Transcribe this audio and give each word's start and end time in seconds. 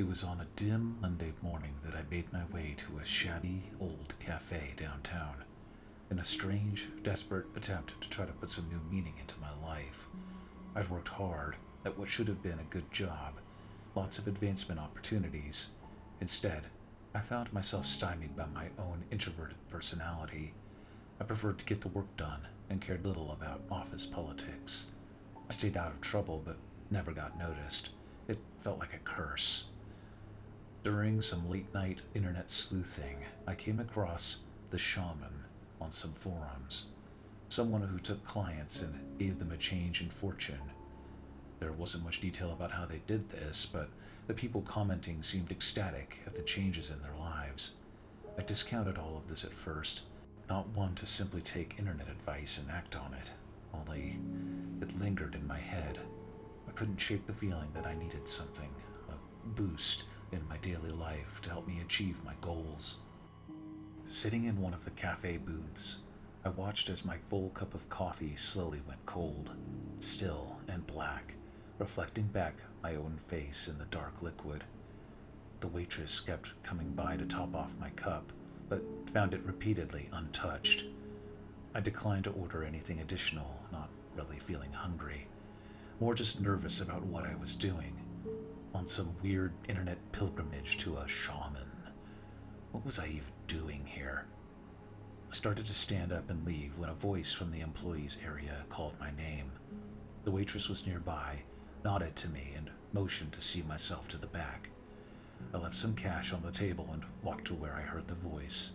It 0.00 0.08
was 0.08 0.24
on 0.24 0.40
a 0.40 0.46
dim 0.56 0.96
Monday 1.02 1.34
morning 1.42 1.74
that 1.84 1.94
I 1.94 2.04
made 2.10 2.32
my 2.32 2.46
way 2.46 2.72
to 2.74 2.98
a 3.00 3.04
shabby 3.04 3.64
old 3.80 4.14
cafe 4.18 4.72
downtown 4.74 5.34
in 6.10 6.18
a 6.18 6.24
strange, 6.24 6.88
desperate 7.02 7.44
attempt 7.54 8.00
to 8.00 8.08
try 8.08 8.24
to 8.24 8.32
put 8.32 8.48
some 8.48 8.66
new 8.70 8.80
meaning 8.90 9.12
into 9.20 9.38
my 9.38 9.52
life. 9.62 10.06
I'd 10.74 10.88
worked 10.88 11.10
hard 11.10 11.56
at 11.84 11.98
what 11.98 12.08
should 12.08 12.28
have 12.28 12.42
been 12.42 12.58
a 12.60 12.70
good 12.70 12.90
job, 12.90 13.34
lots 13.94 14.18
of 14.18 14.26
advancement 14.26 14.80
opportunities. 14.80 15.72
Instead, 16.22 16.62
I 17.14 17.20
found 17.20 17.52
myself 17.52 17.84
stymied 17.84 18.34
by 18.34 18.46
my 18.46 18.68
own 18.78 19.04
introverted 19.10 19.58
personality. 19.68 20.54
I 21.20 21.24
preferred 21.24 21.58
to 21.58 21.66
get 21.66 21.82
the 21.82 21.88
work 21.88 22.16
done 22.16 22.48
and 22.70 22.80
cared 22.80 23.04
little 23.04 23.32
about 23.32 23.64
office 23.70 24.06
politics. 24.06 24.92
I 25.46 25.52
stayed 25.52 25.76
out 25.76 25.92
of 25.92 26.00
trouble 26.00 26.40
but 26.42 26.56
never 26.90 27.12
got 27.12 27.38
noticed. 27.38 27.90
It 28.28 28.38
felt 28.60 28.78
like 28.78 28.94
a 28.94 28.98
curse. 29.04 29.66
During 30.82 31.20
some 31.20 31.50
late 31.50 31.72
night 31.74 32.00
internet 32.14 32.48
sleuthing, 32.48 33.18
I 33.46 33.54
came 33.54 33.80
across 33.80 34.44
the 34.70 34.78
shaman 34.78 35.44
on 35.78 35.90
some 35.90 36.14
forums. 36.14 36.86
Someone 37.50 37.82
who 37.82 37.98
took 37.98 38.24
clients 38.24 38.80
and 38.80 39.18
gave 39.18 39.38
them 39.38 39.52
a 39.52 39.58
change 39.58 40.00
in 40.00 40.08
fortune. 40.08 40.60
There 41.58 41.72
wasn't 41.72 42.04
much 42.04 42.22
detail 42.22 42.52
about 42.52 42.72
how 42.72 42.86
they 42.86 43.02
did 43.06 43.28
this, 43.28 43.66
but 43.66 43.90
the 44.26 44.32
people 44.32 44.62
commenting 44.62 45.22
seemed 45.22 45.50
ecstatic 45.50 46.18
at 46.26 46.34
the 46.34 46.42
changes 46.42 46.88
in 46.90 47.02
their 47.02 47.16
lives. 47.20 47.72
I 48.38 48.42
discounted 48.42 48.96
all 48.96 49.18
of 49.18 49.28
this 49.28 49.44
at 49.44 49.52
first, 49.52 50.04
not 50.48 50.66
one 50.68 50.94
to 50.94 51.04
simply 51.04 51.42
take 51.42 51.78
internet 51.78 52.08
advice 52.08 52.58
and 52.58 52.70
act 52.70 52.96
on 52.96 53.12
it, 53.12 53.30
only 53.74 54.18
it 54.80 54.98
lingered 54.98 55.34
in 55.34 55.46
my 55.46 55.58
head. 55.58 55.98
I 56.66 56.72
couldn't 56.72 56.96
shake 56.96 57.26
the 57.26 57.34
feeling 57.34 57.68
that 57.74 57.86
I 57.86 57.94
needed 57.96 58.26
something, 58.26 58.70
a 59.10 59.14
boost 59.48 60.04
in 60.32 60.46
my 60.48 60.56
daily 60.58 60.90
life 60.90 61.40
to 61.42 61.50
help 61.50 61.66
me 61.66 61.80
achieve 61.80 62.24
my 62.24 62.34
goals. 62.40 62.98
Sitting 64.04 64.44
in 64.44 64.60
one 64.60 64.74
of 64.74 64.84
the 64.84 64.90
cafe 64.92 65.36
booths, 65.36 65.98
I 66.44 66.48
watched 66.50 66.88
as 66.88 67.04
my 67.04 67.16
full 67.28 67.50
cup 67.50 67.74
of 67.74 67.88
coffee 67.88 68.34
slowly 68.34 68.80
went 68.88 69.04
cold, 69.06 69.50
still 69.98 70.56
and 70.68 70.86
black, 70.86 71.34
reflecting 71.78 72.26
back 72.28 72.54
my 72.82 72.96
own 72.96 73.18
face 73.28 73.68
in 73.68 73.78
the 73.78 73.84
dark 73.86 74.14
liquid. 74.22 74.64
The 75.60 75.68
waitress 75.68 76.20
kept 76.20 76.60
coming 76.62 76.90
by 76.90 77.16
to 77.16 77.26
top 77.26 77.54
off 77.54 77.78
my 77.78 77.90
cup, 77.90 78.32
but 78.68 78.82
found 79.12 79.34
it 79.34 79.44
repeatedly 79.44 80.08
untouched. 80.12 80.84
I 81.74 81.80
declined 81.80 82.24
to 82.24 82.32
order 82.32 82.64
anything 82.64 83.00
additional, 83.00 83.60
not 83.70 83.90
really 84.16 84.38
feeling 84.38 84.72
hungry, 84.72 85.26
more 86.00 86.14
just 86.14 86.40
nervous 86.40 86.80
about 86.80 87.04
what 87.04 87.26
I 87.26 87.34
was 87.36 87.54
doing. 87.54 87.94
On 88.74 88.86
some 88.86 89.14
weird 89.22 89.52
internet 89.68 89.98
pilgrimage 90.12 90.78
to 90.78 90.96
a 90.98 91.08
shaman. 91.08 91.68
What 92.72 92.84
was 92.84 92.98
I 92.98 93.08
even 93.08 93.32
doing 93.46 93.84
here? 93.84 94.26
I 95.28 95.32
started 95.32 95.66
to 95.66 95.74
stand 95.74 96.12
up 96.12 96.30
and 96.30 96.46
leave 96.46 96.78
when 96.78 96.88
a 96.88 96.94
voice 96.94 97.32
from 97.32 97.50
the 97.50 97.60
employees 97.60 98.18
area 98.24 98.64
called 98.68 98.94
my 98.98 99.10
name. 99.16 99.50
The 100.24 100.30
waitress 100.30 100.68
was 100.68 100.86
nearby, 100.86 101.42
nodded 101.84 102.16
to 102.16 102.28
me, 102.28 102.54
and 102.56 102.70
motioned 102.92 103.32
to 103.32 103.40
see 103.40 103.62
myself 103.62 104.08
to 104.08 104.18
the 104.18 104.26
back. 104.26 104.70
I 105.52 105.58
left 105.58 105.74
some 105.74 105.94
cash 105.94 106.32
on 106.32 106.42
the 106.42 106.50
table 106.50 106.88
and 106.92 107.02
walked 107.22 107.46
to 107.46 107.54
where 107.54 107.74
I 107.74 107.82
heard 107.82 108.06
the 108.06 108.14
voice. 108.14 108.72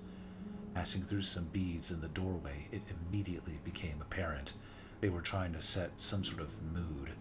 Passing 0.74 1.04
through 1.04 1.22
some 1.22 1.46
beads 1.46 1.92
in 1.92 2.02
the 2.02 2.08
doorway, 2.10 2.68
it 2.72 2.82
immediately 2.90 3.60
became 3.64 4.02
apparent 4.02 4.54
they 5.02 5.10
were 5.10 5.22
trying 5.22 5.54
to 5.54 5.62
set 5.62 6.00
some 6.00 6.24
sort 6.24 6.42
of 6.42 6.54
mood. 6.74 7.12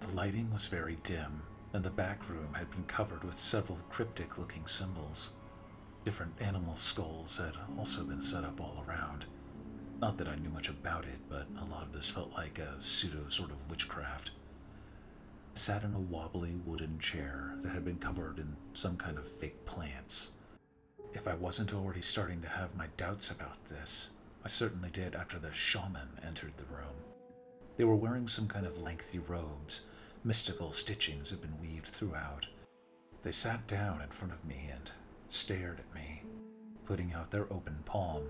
The 0.00 0.14
lighting 0.14 0.50
was 0.52 0.66
very 0.66 0.96
dim, 1.02 1.42
and 1.72 1.84
the 1.84 1.90
back 1.90 2.28
room 2.28 2.52
had 2.52 2.70
been 2.70 2.84
covered 2.84 3.22
with 3.24 3.36
several 3.36 3.78
cryptic 3.90 4.38
looking 4.38 4.66
symbols. 4.66 5.34
Different 6.04 6.32
animal 6.40 6.76
skulls 6.76 7.36
had 7.36 7.54
also 7.78 8.04
been 8.04 8.20
set 8.20 8.44
up 8.44 8.60
all 8.60 8.84
around. 8.88 9.26
Not 10.00 10.16
that 10.18 10.28
I 10.28 10.36
knew 10.36 10.48
much 10.50 10.68
about 10.68 11.04
it, 11.04 11.18
but 11.28 11.46
a 11.60 11.64
lot 11.64 11.82
of 11.82 11.92
this 11.92 12.08
felt 12.08 12.32
like 12.32 12.58
a 12.58 12.80
pseudo 12.80 13.28
sort 13.28 13.50
of 13.50 13.68
witchcraft. 13.68 14.30
I 15.54 15.58
sat 15.58 15.82
in 15.82 15.92
a 15.94 15.98
wobbly 15.98 16.54
wooden 16.64 16.98
chair 16.98 17.54
that 17.62 17.72
had 17.72 17.84
been 17.84 17.98
covered 17.98 18.38
in 18.38 18.56
some 18.72 18.96
kind 18.96 19.18
of 19.18 19.26
fake 19.26 19.64
plants. 19.66 20.32
If 21.12 21.26
I 21.26 21.34
wasn't 21.34 21.74
already 21.74 22.00
starting 22.00 22.40
to 22.42 22.48
have 22.48 22.76
my 22.76 22.86
doubts 22.96 23.30
about 23.30 23.64
this, 23.66 24.10
I 24.44 24.46
certainly 24.46 24.90
did 24.90 25.16
after 25.16 25.38
the 25.38 25.52
shaman 25.52 26.08
entered 26.24 26.56
the 26.56 26.74
room. 26.74 26.94
They 27.76 27.84
were 27.84 27.96
wearing 27.96 28.28
some 28.28 28.46
kind 28.46 28.66
of 28.66 28.78
lengthy 28.78 29.18
robes. 29.18 29.86
Mystical 30.24 30.72
stitchings 30.72 31.30
had 31.30 31.40
been 31.40 31.60
weaved 31.60 31.86
throughout. 31.86 32.46
They 33.22 33.30
sat 33.30 33.66
down 33.68 34.02
in 34.02 34.08
front 34.08 34.32
of 34.32 34.44
me 34.44 34.68
and 34.72 34.90
stared 35.28 35.78
at 35.78 35.94
me, 35.94 36.22
putting 36.86 37.12
out 37.12 37.30
their 37.30 37.50
open 37.52 37.78
palm. 37.84 38.24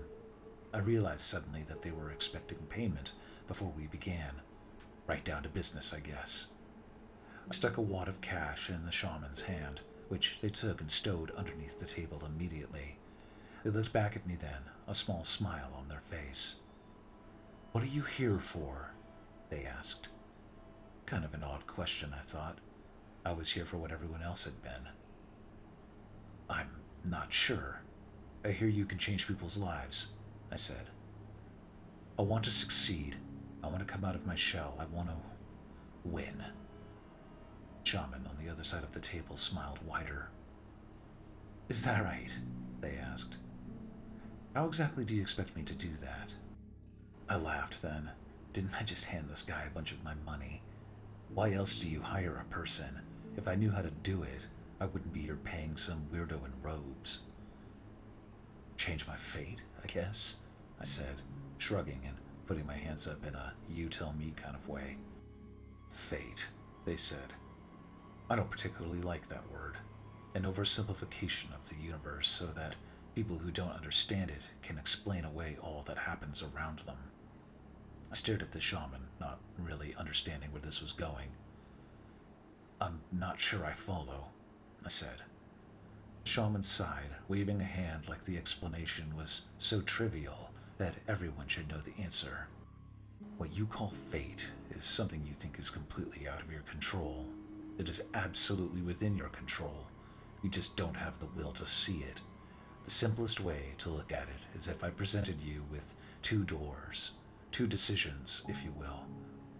I 0.71 0.79
realized 0.79 1.21
suddenly 1.21 1.63
that 1.67 1.81
they 1.81 1.89
were 1.89 2.11
expecting 2.11 2.59
payment 2.69 3.13
before 3.47 3.73
we 3.75 3.87
began. 3.87 4.31
Right 5.07 5.25
down 5.25 5.41
to 5.43 5.49
business, 5.49 5.91
I 5.91 5.99
guess. 5.99 6.49
I 7.49 7.53
stuck 7.55 7.77
a 7.77 7.81
wad 7.81 8.07
of 8.07 8.21
cash 8.21 8.69
in 8.69 8.85
the 8.85 8.91
shaman's 8.91 9.41
hand, 9.41 9.81
which 10.09 10.39
they 10.41 10.49
took 10.49 10.81
and 10.81 10.91
stowed 10.91 11.31
underneath 11.31 11.79
the 11.79 11.85
table 11.85 12.21
immediately. 12.23 12.97
They 13.63 13.71
looked 13.71 13.93
back 13.93 14.15
at 14.15 14.27
me 14.27 14.35
then, 14.35 14.61
a 14.87 14.93
small 14.93 15.23
smile 15.23 15.73
on 15.75 15.87
their 15.87 16.01
face. 16.01 16.57
What 17.71 17.83
are 17.83 17.87
you 17.87 18.03
here 18.03 18.39
for? 18.39 18.91
They 19.49 19.65
asked. 19.65 20.09
Kind 21.09 21.25
of 21.25 21.33
an 21.33 21.41
odd 21.41 21.65
question, 21.65 22.13
I 22.15 22.21
thought. 22.21 22.59
I 23.25 23.33
was 23.33 23.51
here 23.51 23.65
for 23.65 23.77
what 23.77 23.91
everyone 23.91 24.21
else 24.21 24.43
had 24.43 24.61
been. 24.61 24.87
I'm 26.47 26.69
not 27.03 27.33
sure. 27.33 27.81
I 28.45 28.49
hear 28.51 28.67
you 28.67 28.85
can 28.85 28.99
change 28.99 29.27
people's 29.27 29.57
lives, 29.57 30.13
I 30.51 30.55
said. 30.55 30.85
I 32.19 32.21
want 32.21 32.43
to 32.43 32.51
succeed. 32.51 33.15
I 33.63 33.67
want 33.69 33.79
to 33.79 33.91
come 33.91 34.05
out 34.05 34.13
of 34.13 34.27
my 34.27 34.35
shell. 34.35 34.75
I 34.79 34.85
want 34.95 35.09
to 35.09 35.15
win. 36.03 36.43
Shaman 37.85 38.27
on 38.29 38.37
the 38.45 38.51
other 38.51 38.63
side 38.63 38.83
of 38.83 38.93
the 38.93 38.99
table 38.99 39.35
smiled 39.35 39.79
wider. 39.87 40.29
Is 41.69 41.83
that 41.85 42.03
right? 42.03 42.37
They 42.81 42.99
asked. 43.01 43.37
How 44.53 44.67
exactly 44.67 45.05
do 45.05 45.15
you 45.15 45.23
expect 45.23 45.55
me 45.55 45.63
to 45.63 45.73
do 45.73 45.89
that? 46.01 46.35
I 47.27 47.37
laughed 47.37 47.81
then. 47.81 48.11
Didn't 48.53 48.79
I 48.79 48.83
just 48.83 49.05
hand 49.05 49.27
this 49.27 49.41
guy 49.41 49.63
a 49.63 49.73
bunch 49.73 49.91
of 49.91 50.03
my 50.03 50.13
money? 50.23 50.61
Why 51.33 51.53
else 51.53 51.79
do 51.79 51.89
you 51.89 52.01
hire 52.01 52.41
a 52.41 52.53
person? 52.53 52.99
If 53.37 53.47
I 53.47 53.55
knew 53.55 53.71
how 53.71 53.81
to 53.81 53.91
do 54.03 54.23
it, 54.23 54.47
I 54.81 54.85
wouldn't 54.85 55.13
be 55.13 55.21
here 55.21 55.39
paying 55.43 55.77
some 55.77 56.07
weirdo 56.11 56.43
in 56.45 56.51
robes. 56.61 57.19
Change 58.77 59.07
my 59.07 59.15
fate, 59.15 59.61
I 59.83 59.87
guess, 59.87 60.37
I 60.79 60.83
said, 60.83 61.21
shrugging 61.57 62.01
and 62.07 62.15
putting 62.47 62.65
my 62.65 62.75
hands 62.75 63.07
up 63.07 63.25
in 63.25 63.35
a 63.35 63.53
you 63.69 63.89
tell 63.89 64.13
me 64.13 64.33
kind 64.35 64.55
of 64.55 64.67
way. 64.67 64.97
Fate, 65.89 66.47
they 66.85 66.95
said. 66.95 67.33
I 68.29 68.35
don't 68.35 68.49
particularly 68.49 69.01
like 69.01 69.27
that 69.27 69.49
word. 69.51 69.77
An 70.35 70.43
oversimplification 70.43 71.53
of 71.53 71.67
the 71.69 71.75
universe 71.83 72.27
so 72.27 72.45
that 72.47 72.75
people 73.15 73.37
who 73.37 73.51
don't 73.51 73.71
understand 73.75 74.31
it 74.31 74.47
can 74.61 74.77
explain 74.77 75.25
away 75.25 75.57
all 75.61 75.83
that 75.87 75.97
happens 75.97 76.43
around 76.43 76.79
them. 76.79 76.97
I 78.11 78.15
stared 78.15 78.41
at 78.41 78.51
the 78.51 78.59
shaman, 78.59 79.01
not 79.19 79.39
really 79.57 79.93
understanding 79.95 80.51
where 80.51 80.61
this 80.61 80.81
was 80.81 80.93
going. 80.93 81.27
I'm 82.81 83.01
not 83.11 83.39
sure 83.39 83.65
I 83.65 83.73
follow, 83.73 84.25
I 84.83 84.89
said. 84.89 85.17
The 86.23 86.29
shaman 86.29 86.63
sighed, 86.63 87.15
waving 87.27 87.61
a 87.61 87.65
hand 87.65 88.07
like 88.07 88.25
the 88.25 88.37
explanation 88.37 89.15
was 89.15 89.43
so 89.57 89.81
trivial 89.81 90.49
that 90.77 90.95
everyone 91.07 91.47
should 91.47 91.69
know 91.69 91.81
the 91.81 92.01
answer. 92.01 92.47
What 93.37 93.55
you 93.55 93.65
call 93.65 93.89
fate 93.89 94.49
is 94.71 94.83
something 94.83 95.23
you 95.25 95.33
think 95.33 95.59
is 95.59 95.69
completely 95.69 96.27
out 96.27 96.41
of 96.41 96.51
your 96.51 96.61
control. 96.61 97.25
It 97.77 97.89
is 97.89 98.01
absolutely 98.13 98.81
within 98.81 99.15
your 99.15 99.29
control. 99.29 99.87
You 100.41 100.49
just 100.49 100.75
don't 100.77 100.95
have 100.95 101.19
the 101.19 101.27
will 101.37 101.51
to 101.53 101.65
see 101.65 101.99
it. 101.99 102.21
The 102.85 102.91
simplest 102.91 103.39
way 103.41 103.73
to 103.79 103.89
look 103.89 104.11
at 104.11 104.23
it 104.23 104.57
is 104.57 104.67
if 104.67 104.83
I 104.83 104.89
presented 104.89 105.41
you 105.41 105.63
with 105.69 105.95
two 106.21 106.43
doors, 106.43 107.11
two 107.51 107.67
decisions, 107.67 108.43
if 108.47 108.63
you 108.63 108.71
will. 108.77 109.05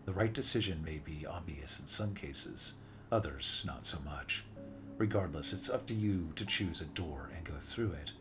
The 0.06 0.14
right 0.14 0.34
decision 0.34 0.84
may 0.84 0.98
be 0.98 1.26
obvious 1.26 1.80
in 1.80 1.88
some 1.88 2.14
cases, 2.16 2.76
others 3.12 3.64
not 3.66 3.84
so 3.84 4.00
much. 4.06 4.46
Regardless, 4.98 5.54
it's 5.54 5.70
up 5.70 5.86
to 5.88 5.94
you 5.94 6.32
to 6.36 6.46
choose 6.46 6.82
a 6.82 6.86
door 6.86 7.30
and 7.36 7.46
go 7.46 7.54
through 7.60 7.92
it. 7.94 8.12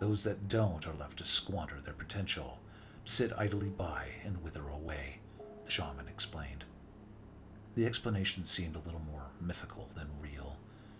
Those 0.00 0.24
that 0.24 0.48
don't 0.48 0.86
are 0.86 0.94
left 0.94 1.18
to 1.18 1.24
squander 1.24 1.80
their 1.80 1.94
potential, 1.94 2.58
sit 3.04 3.32
idly 3.36 3.68
by 3.68 4.06
and 4.24 4.42
wither 4.42 4.68
away, 4.68 5.18
the 5.64 5.70
shaman 5.70 6.08
explained. 6.08 6.64
The 7.74 7.86
explanation 7.86 8.44
seemed 8.44 8.76
a 8.76 8.80
little 8.80 9.02
more 9.10 9.24
mythical 9.40 9.88
than 9.94 10.06
real. 10.20 10.56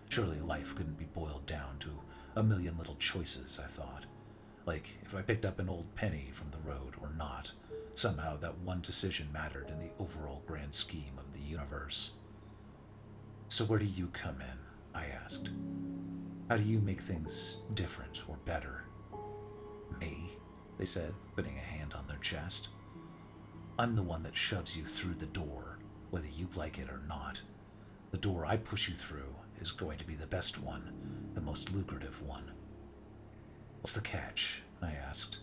Surely 0.09 0.39
life 0.39 0.75
couldn't 0.75 0.99
be 0.99 1.05
boiled 1.05 1.45
down 1.45 1.77
to 1.79 1.89
a 2.35 2.43
million 2.43 2.77
little 2.77 2.95
choices, 2.95 3.59
I 3.63 3.67
thought. 3.67 4.05
Like 4.65 4.89
if 5.03 5.15
I 5.15 5.21
picked 5.21 5.45
up 5.45 5.59
an 5.59 5.69
old 5.69 5.93
penny 5.95 6.29
from 6.31 6.51
the 6.51 6.69
road 6.69 6.95
or 7.01 7.09
not. 7.17 7.51
Somehow 7.95 8.35
that 8.37 8.57
one 8.59 8.81
decision 8.81 9.29
mattered 9.31 9.69
in 9.69 9.79
the 9.79 9.91
overall 9.99 10.43
grand 10.45 10.75
scheme 10.75 11.17
of 11.17 11.31
the 11.33 11.39
universe. 11.39 12.11
So 13.47 13.63
where 13.65 13.79
do 13.79 13.85
you 13.85 14.07
come 14.07 14.41
in? 14.41 14.57
I 14.93 15.05
asked. 15.23 15.49
How 16.49 16.57
do 16.57 16.63
you 16.63 16.79
make 16.79 16.99
things 16.99 17.57
different 17.73 18.23
or 18.27 18.35
better? 18.43 18.83
Me, 20.01 20.29
they 20.77 20.83
said, 20.83 21.13
putting 21.35 21.55
a 21.57 21.61
hand 21.61 21.93
on 21.93 22.05
their 22.05 22.17
chest. 22.17 22.67
I'm 23.79 23.95
the 23.95 24.03
one 24.03 24.23
that 24.23 24.35
shoves 24.35 24.75
you 24.75 24.85
through 24.85 25.15
the 25.15 25.25
door, 25.27 25.79
whether 26.09 26.27
you 26.27 26.49
like 26.55 26.77
it 26.79 26.89
or 26.89 27.01
not. 27.07 27.41
The 28.11 28.17
door 28.17 28.45
I 28.45 28.57
push 28.57 28.89
you 28.89 28.95
through 28.95 29.33
is 29.61 29.71
going 29.71 29.97
to 29.99 30.05
be 30.05 30.15
the 30.15 30.27
best 30.27 30.61
one, 30.61 30.91
the 31.33 31.41
most 31.41 31.73
lucrative 31.73 32.21
one. 32.21 32.51
What's 33.79 33.93
the 33.93 34.01
catch? 34.01 34.63
I 34.81 34.91
asked. 34.91 35.39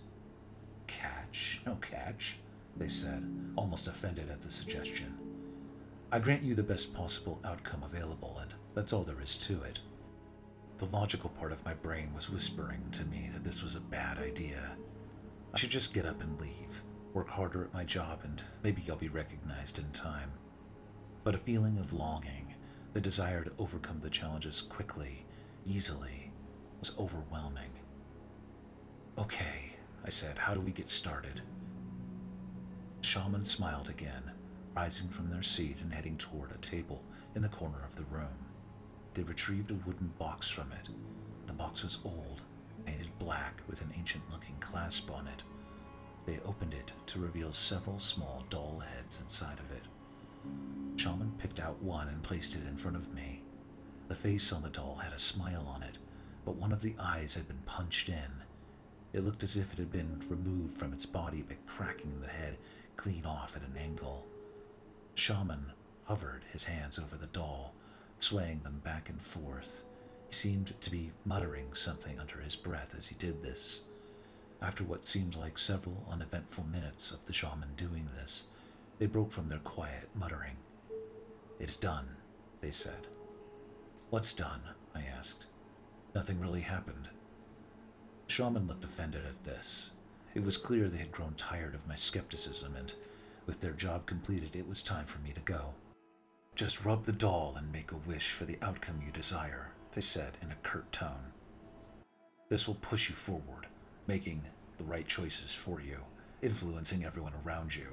Catch? 0.86 1.62
No 1.66 1.76
catch, 1.76 2.38
they 2.76 2.88
said, 2.88 3.28
almost 3.56 3.86
offended 3.86 4.30
at 4.30 4.42
the 4.42 4.50
suggestion. 4.50 5.14
I 6.10 6.18
grant 6.18 6.42
you 6.42 6.54
the 6.54 6.62
best 6.62 6.94
possible 6.94 7.40
outcome 7.44 7.82
available, 7.82 8.38
and 8.40 8.52
that's 8.74 8.92
all 8.92 9.02
there 9.02 9.20
is 9.20 9.36
to 9.38 9.62
it. 9.62 9.80
The 10.78 10.86
logical 10.86 11.30
part 11.30 11.52
of 11.52 11.64
my 11.64 11.74
brain 11.74 12.12
was 12.14 12.28
whispering 12.28 12.82
to 12.92 13.04
me 13.04 13.28
that 13.32 13.44
this 13.44 13.62
was 13.62 13.76
a 13.76 13.80
bad 13.80 14.18
idea. 14.18 14.72
I 15.54 15.58
should 15.58 15.70
just 15.70 15.94
get 15.94 16.06
up 16.06 16.20
and 16.22 16.40
leave, 16.40 16.82
work 17.14 17.28
harder 17.28 17.64
at 17.64 17.74
my 17.74 17.84
job, 17.84 18.20
and 18.24 18.42
maybe 18.62 18.82
I'll 18.88 18.96
be 18.96 19.08
recognized 19.08 19.78
in 19.78 19.90
time. 19.92 20.30
But 21.24 21.34
a 21.34 21.38
feeling 21.38 21.78
of 21.78 21.92
longing, 21.92 22.54
the 22.94 23.00
desire 23.00 23.44
to 23.44 23.52
overcome 23.58 24.00
the 24.00 24.10
challenges 24.10 24.60
quickly, 24.60 25.24
easily, 25.64 26.32
was 26.80 26.98
overwhelming. 26.98 27.70
Okay, 29.18 29.72
I 30.04 30.08
said, 30.08 30.38
how 30.38 30.52
do 30.52 30.60
we 30.60 30.72
get 30.72 30.88
started? 30.88 31.42
The 33.02 33.08
shaman 33.08 33.42
smiled 33.42 33.88
again, 33.88 34.30
rising 34.76 35.08
from 35.08 35.28
their 35.28 35.42
seat 35.42 35.78
and 35.80 35.92
heading 35.92 36.16
toward 36.16 36.52
a 36.52 36.58
table 36.58 37.02
in 37.34 37.42
the 37.42 37.48
corner 37.48 37.82
of 37.84 37.96
the 37.96 38.04
room. 38.04 38.46
They 39.14 39.24
retrieved 39.24 39.72
a 39.72 39.74
wooden 39.74 40.12
box 40.20 40.48
from 40.48 40.70
it. 40.70 40.88
The 41.46 41.52
box 41.52 41.82
was 41.82 41.98
old, 42.04 42.42
painted 42.86 43.10
black 43.18 43.60
with 43.66 43.82
an 43.82 43.92
ancient 43.98 44.22
looking 44.30 44.54
clasp 44.60 45.10
on 45.10 45.26
it. 45.26 45.42
They 46.26 46.38
opened 46.44 46.74
it 46.74 46.92
to 47.06 47.18
reveal 47.18 47.50
several 47.50 47.98
small 47.98 48.44
doll 48.48 48.80
heads 48.94 49.20
inside 49.20 49.58
of 49.58 49.72
it. 49.72 49.82
Shaman 50.96 51.32
picked 51.38 51.58
out 51.58 51.82
one 51.82 52.06
and 52.06 52.22
placed 52.22 52.54
it 52.54 52.68
in 52.68 52.76
front 52.76 52.96
of 52.96 53.12
me. 53.12 53.42
The 54.06 54.14
face 54.14 54.52
on 54.52 54.62
the 54.62 54.70
doll 54.70 54.94
had 54.94 55.12
a 55.12 55.18
smile 55.18 55.66
on 55.66 55.82
it, 55.82 55.98
but 56.44 56.54
one 56.54 56.70
of 56.70 56.82
the 56.82 56.94
eyes 57.00 57.34
had 57.34 57.48
been 57.48 57.62
punched 57.66 58.08
in. 58.08 58.30
It 59.12 59.24
looked 59.24 59.42
as 59.42 59.56
if 59.56 59.72
it 59.72 59.78
had 59.80 59.90
been 59.90 60.22
removed 60.28 60.74
from 60.74 60.92
its 60.92 61.04
body 61.04 61.42
by 61.42 61.56
cracking 61.66 62.20
the 62.20 62.28
head 62.28 62.56
clean 63.02 63.26
off 63.26 63.56
at 63.56 63.62
an 63.62 63.76
angle. 63.76 64.24
Shaman 65.16 65.72
hovered 66.04 66.44
his 66.52 66.62
hands 66.62 67.00
over 67.00 67.16
the 67.16 67.26
doll, 67.26 67.74
swaying 68.20 68.60
them 68.60 68.80
back 68.84 69.08
and 69.08 69.20
forth. 69.20 69.82
He 70.28 70.32
seemed 70.32 70.80
to 70.80 70.88
be 70.88 71.10
muttering 71.24 71.74
something 71.74 72.20
under 72.20 72.38
his 72.38 72.54
breath 72.54 72.94
as 72.96 73.08
he 73.08 73.16
did 73.16 73.42
this. 73.42 73.82
After 74.60 74.84
what 74.84 75.04
seemed 75.04 75.34
like 75.34 75.58
several 75.58 76.06
uneventful 76.12 76.62
minutes 76.70 77.10
of 77.10 77.24
the 77.24 77.32
shaman 77.32 77.70
doing 77.76 78.08
this, 78.14 78.44
they 79.00 79.06
broke 79.06 79.32
from 79.32 79.48
their 79.48 79.58
quiet 79.58 80.08
muttering. 80.14 80.56
It's 81.58 81.76
done, 81.76 82.06
they 82.60 82.70
said. 82.70 83.08
What's 84.10 84.32
done? 84.32 84.60
I 84.94 85.02
asked. 85.02 85.46
Nothing 86.14 86.38
really 86.38 86.60
happened. 86.60 87.08
The 88.28 88.32
shaman 88.32 88.68
looked 88.68 88.84
offended 88.84 89.26
at 89.26 89.42
this. 89.42 89.90
It 90.34 90.44
was 90.44 90.56
clear 90.56 90.88
they 90.88 90.98
had 90.98 91.12
grown 91.12 91.34
tired 91.34 91.74
of 91.74 91.86
my 91.86 91.94
skepticism, 91.94 92.74
and 92.76 92.92
with 93.46 93.60
their 93.60 93.72
job 93.72 94.06
completed, 94.06 94.56
it 94.56 94.66
was 94.66 94.82
time 94.82 95.04
for 95.04 95.18
me 95.18 95.32
to 95.32 95.40
go. 95.40 95.74
Just 96.54 96.84
rub 96.84 97.04
the 97.04 97.12
doll 97.12 97.54
and 97.56 97.70
make 97.70 97.92
a 97.92 97.96
wish 97.96 98.32
for 98.32 98.44
the 98.44 98.58
outcome 98.62 99.02
you 99.04 99.12
desire, 99.12 99.70
they 99.92 100.00
said 100.00 100.38
in 100.42 100.50
a 100.50 100.56
curt 100.62 100.90
tone. 100.92 101.32
This 102.48 102.66
will 102.66 102.76
push 102.76 103.08
you 103.08 103.14
forward, 103.14 103.66
making 104.06 104.42
the 104.78 104.84
right 104.84 105.06
choices 105.06 105.54
for 105.54 105.80
you, 105.80 105.98
influencing 106.40 107.04
everyone 107.04 107.34
around 107.44 107.74
you. 107.74 107.88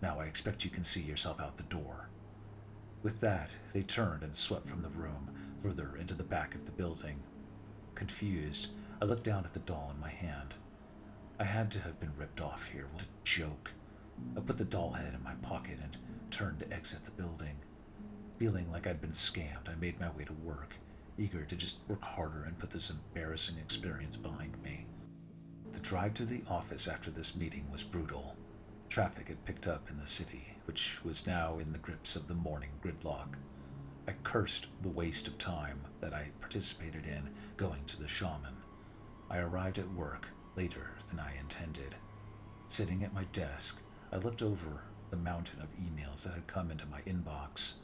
Now 0.00 0.20
I 0.20 0.24
expect 0.24 0.64
you 0.64 0.70
can 0.70 0.84
see 0.84 1.02
yourself 1.02 1.40
out 1.40 1.56
the 1.56 1.62
door. 1.64 2.08
With 3.02 3.20
that, 3.20 3.50
they 3.72 3.82
turned 3.82 4.22
and 4.22 4.34
swept 4.34 4.68
from 4.68 4.82
the 4.82 4.88
room, 4.90 5.30
further 5.60 5.96
into 5.96 6.14
the 6.14 6.22
back 6.22 6.54
of 6.54 6.64
the 6.64 6.72
building. 6.72 7.20
Confused, 7.94 8.68
I 9.00 9.04
looked 9.04 9.24
down 9.24 9.44
at 9.44 9.52
the 9.52 9.60
doll 9.60 9.92
in 9.94 10.00
my 10.00 10.10
hand. 10.10 10.54
I 11.40 11.44
had 11.44 11.70
to 11.72 11.80
have 11.80 12.00
been 12.00 12.16
ripped 12.16 12.40
off 12.40 12.66
here. 12.66 12.88
What 12.92 13.04
a 13.04 13.06
joke. 13.22 13.70
I 14.36 14.40
put 14.40 14.58
the 14.58 14.64
doll 14.64 14.90
head 14.90 15.14
in 15.14 15.22
my 15.22 15.34
pocket 15.34 15.78
and 15.80 15.96
turned 16.32 16.58
to 16.58 16.72
exit 16.72 17.04
the 17.04 17.12
building. 17.12 17.54
Feeling 18.38 18.68
like 18.72 18.88
I'd 18.88 19.00
been 19.00 19.12
scammed, 19.12 19.68
I 19.68 19.76
made 19.76 20.00
my 20.00 20.10
way 20.10 20.24
to 20.24 20.32
work, 20.32 20.74
eager 21.16 21.44
to 21.44 21.54
just 21.54 21.78
work 21.86 22.02
harder 22.02 22.42
and 22.42 22.58
put 22.58 22.70
this 22.70 22.90
embarrassing 22.90 23.56
experience 23.58 24.16
behind 24.16 24.60
me. 24.64 24.86
The 25.72 25.78
drive 25.78 26.14
to 26.14 26.24
the 26.24 26.42
office 26.48 26.88
after 26.88 27.12
this 27.12 27.36
meeting 27.36 27.70
was 27.70 27.84
brutal. 27.84 28.34
Traffic 28.88 29.28
had 29.28 29.44
picked 29.44 29.68
up 29.68 29.88
in 29.90 29.98
the 29.98 30.06
city, 30.08 30.56
which 30.64 31.04
was 31.04 31.28
now 31.28 31.58
in 31.60 31.72
the 31.72 31.78
grips 31.78 32.16
of 32.16 32.26
the 32.26 32.34
morning 32.34 32.70
gridlock. 32.82 33.36
I 34.08 34.12
cursed 34.24 34.66
the 34.82 34.88
waste 34.88 35.28
of 35.28 35.38
time 35.38 35.78
that 36.00 36.14
I 36.14 36.30
participated 36.40 37.06
in 37.06 37.30
going 37.56 37.84
to 37.84 38.00
the 38.00 38.08
shaman. 38.08 38.56
I 39.30 39.38
arrived 39.38 39.78
at 39.78 39.92
work 39.92 40.26
later 40.58 40.90
than 41.08 41.20
I 41.20 41.38
intended. 41.38 41.94
Sitting 42.66 43.04
at 43.04 43.14
my 43.14 43.22
desk, 43.32 43.80
I 44.12 44.16
looked 44.16 44.42
over 44.42 44.82
the 45.08 45.16
mountain 45.16 45.62
of 45.62 45.68
emails 45.76 46.24
that 46.24 46.34
had 46.34 46.48
come 46.48 46.72
into 46.72 46.84
my 46.86 47.00
inbox. 47.02 47.74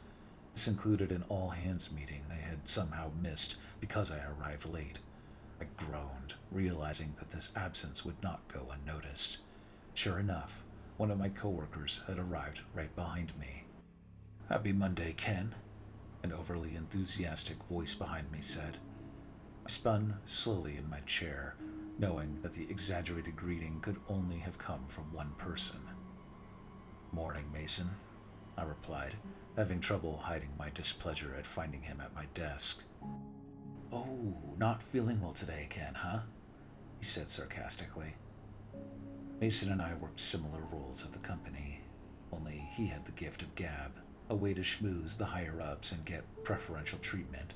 This 0.52 0.66
included 0.66 1.12
an 1.12 1.22
all 1.28 1.50
hands 1.50 1.92
meeting 1.92 2.22
they 2.28 2.42
had 2.42 2.66
somehow 2.66 3.12
missed 3.22 3.58
because 3.78 4.10
I 4.10 4.18
arrived 4.24 4.68
late. 4.68 4.98
I 5.60 5.66
groaned, 5.76 6.34
realizing 6.50 7.14
that 7.20 7.30
this 7.30 7.52
absence 7.54 8.04
would 8.04 8.20
not 8.24 8.48
go 8.48 8.66
unnoticed. 8.72 9.38
Sure 9.94 10.18
enough, 10.18 10.64
one 10.96 11.12
of 11.12 11.18
my 11.18 11.28
coworkers 11.28 12.02
had 12.08 12.18
arrived 12.18 12.62
right 12.74 12.94
behind 12.96 13.38
me. 13.38 13.62
Happy 14.48 14.72
Monday, 14.72 15.12
Ken, 15.16 15.54
an 16.24 16.32
overly 16.32 16.74
enthusiastic 16.74 17.62
voice 17.68 17.94
behind 17.94 18.32
me 18.32 18.40
said. 18.40 18.78
I 19.64 19.70
spun 19.70 20.16
slowly 20.24 20.76
in 20.76 20.90
my 20.90 20.98
chair, 21.06 21.54
knowing 21.98 22.38
that 22.42 22.52
the 22.52 22.68
exaggerated 22.70 23.36
greeting 23.36 23.80
could 23.80 23.96
only 24.08 24.38
have 24.38 24.58
come 24.58 24.84
from 24.86 25.12
one 25.12 25.32
person. 25.38 25.80
Morning, 27.12 27.44
Mason, 27.52 27.88
I 28.56 28.62
replied, 28.62 29.14
having 29.56 29.80
trouble 29.80 30.16
hiding 30.16 30.50
my 30.58 30.70
displeasure 30.70 31.34
at 31.38 31.46
finding 31.46 31.82
him 31.82 32.00
at 32.00 32.14
my 32.14 32.26
desk. 32.34 32.82
Oh, 33.92 34.36
not 34.58 34.82
feeling 34.82 35.20
well 35.20 35.32
today, 35.32 35.66
Ken, 35.70 35.94
huh? 35.94 36.20
He 36.98 37.04
said 37.04 37.28
sarcastically. 37.28 38.14
Mason 39.40 39.70
and 39.70 39.82
I 39.82 39.94
worked 39.94 40.20
similar 40.20 40.60
roles 40.72 41.04
at 41.04 41.12
the 41.12 41.18
company, 41.18 41.80
only 42.32 42.66
he 42.72 42.86
had 42.86 43.04
the 43.04 43.12
gift 43.12 43.42
of 43.42 43.54
gab, 43.54 43.92
a 44.30 44.34
way 44.34 44.54
to 44.54 44.62
schmooze 44.62 45.16
the 45.16 45.24
higher 45.24 45.60
ups 45.60 45.92
and 45.92 46.04
get 46.04 46.24
preferential 46.42 46.98
treatment. 46.98 47.52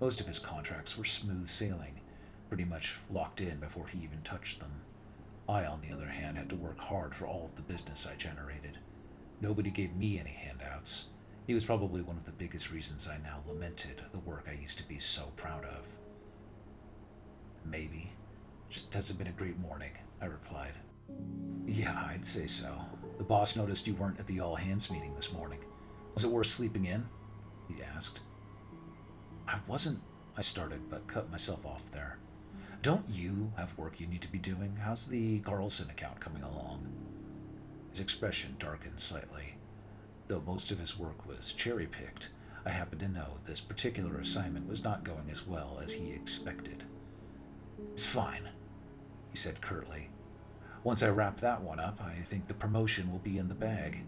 Most 0.00 0.20
of 0.20 0.26
his 0.26 0.38
contracts 0.38 0.98
were 0.98 1.04
smooth 1.04 1.46
sailing, 1.46 1.99
pretty 2.50 2.64
much 2.64 2.98
locked 3.12 3.40
in 3.40 3.60
before 3.60 3.86
he 3.86 4.02
even 4.02 4.20
touched 4.22 4.58
them. 4.58 4.72
I, 5.48 5.66
on 5.66 5.80
the 5.80 5.94
other 5.94 6.08
hand, 6.08 6.36
had 6.36 6.50
to 6.50 6.56
work 6.56 6.80
hard 6.80 7.14
for 7.14 7.26
all 7.26 7.44
of 7.44 7.54
the 7.54 7.62
business 7.62 8.08
I 8.10 8.16
generated. 8.16 8.76
Nobody 9.40 9.70
gave 9.70 9.94
me 9.94 10.18
any 10.18 10.30
handouts. 10.30 11.10
He 11.46 11.54
was 11.54 11.64
probably 11.64 12.02
one 12.02 12.16
of 12.16 12.24
the 12.24 12.32
biggest 12.32 12.72
reasons 12.72 13.06
I 13.06 13.18
now 13.18 13.38
lamented 13.48 14.02
the 14.10 14.18
work 14.18 14.48
I 14.48 14.60
used 14.60 14.78
to 14.78 14.88
be 14.88 14.98
so 14.98 15.32
proud 15.36 15.64
of. 15.64 15.86
Maybe. 17.64 18.10
Just 18.68 18.92
hasn't 18.92 19.18
been 19.20 19.28
a 19.28 19.32
great 19.32 19.58
morning, 19.60 19.92
I 20.20 20.26
replied. 20.26 20.74
Yeah, 21.66 22.04
I'd 22.08 22.24
say 22.24 22.48
so. 22.48 22.74
The 23.18 23.24
boss 23.24 23.56
noticed 23.56 23.86
you 23.86 23.94
weren't 23.94 24.18
at 24.18 24.26
the 24.26 24.40
all 24.40 24.56
hands 24.56 24.90
meeting 24.90 25.14
this 25.14 25.32
morning. 25.32 25.60
Was 26.14 26.24
it 26.24 26.30
worth 26.30 26.48
sleeping 26.48 26.86
in? 26.86 27.06
He 27.68 27.80
asked. 27.94 28.20
I 29.46 29.60
wasn't, 29.68 30.00
I 30.36 30.40
started, 30.40 30.80
but 30.90 31.06
cut 31.06 31.30
myself 31.30 31.64
off 31.64 31.90
there. 31.92 32.18
Don't 32.82 33.04
you 33.10 33.52
have 33.58 33.76
work 33.76 34.00
you 34.00 34.06
need 34.06 34.22
to 34.22 34.32
be 34.32 34.38
doing? 34.38 34.74
How's 34.80 35.06
the 35.06 35.40
Carlson 35.40 35.90
account 35.90 36.18
coming 36.18 36.42
along? 36.42 36.86
His 37.90 38.00
expression 38.00 38.56
darkened 38.58 38.98
slightly. 38.98 39.54
Though 40.28 40.42
most 40.46 40.70
of 40.70 40.78
his 40.78 40.98
work 40.98 41.26
was 41.26 41.52
cherry 41.52 41.86
picked, 41.86 42.30
I 42.64 42.70
happened 42.70 43.00
to 43.00 43.08
know 43.08 43.34
this 43.44 43.60
particular 43.60 44.16
assignment 44.16 44.66
was 44.66 44.82
not 44.82 45.04
going 45.04 45.28
as 45.30 45.46
well 45.46 45.78
as 45.82 45.92
he 45.92 46.10
expected. 46.10 46.84
It's 47.92 48.06
fine, 48.06 48.48
he 49.28 49.36
said 49.36 49.60
curtly. 49.60 50.08
Once 50.82 51.02
I 51.02 51.10
wrap 51.10 51.36
that 51.40 51.60
one 51.60 51.80
up, 51.80 52.00
I 52.02 52.14
think 52.22 52.46
the 52.46 52.54
promotion 52.54 53.12
will 53.12 53.18
be 53.18 53.36
in 53.36 53.48
the 53.48 53.54
bag. 53.54 54.02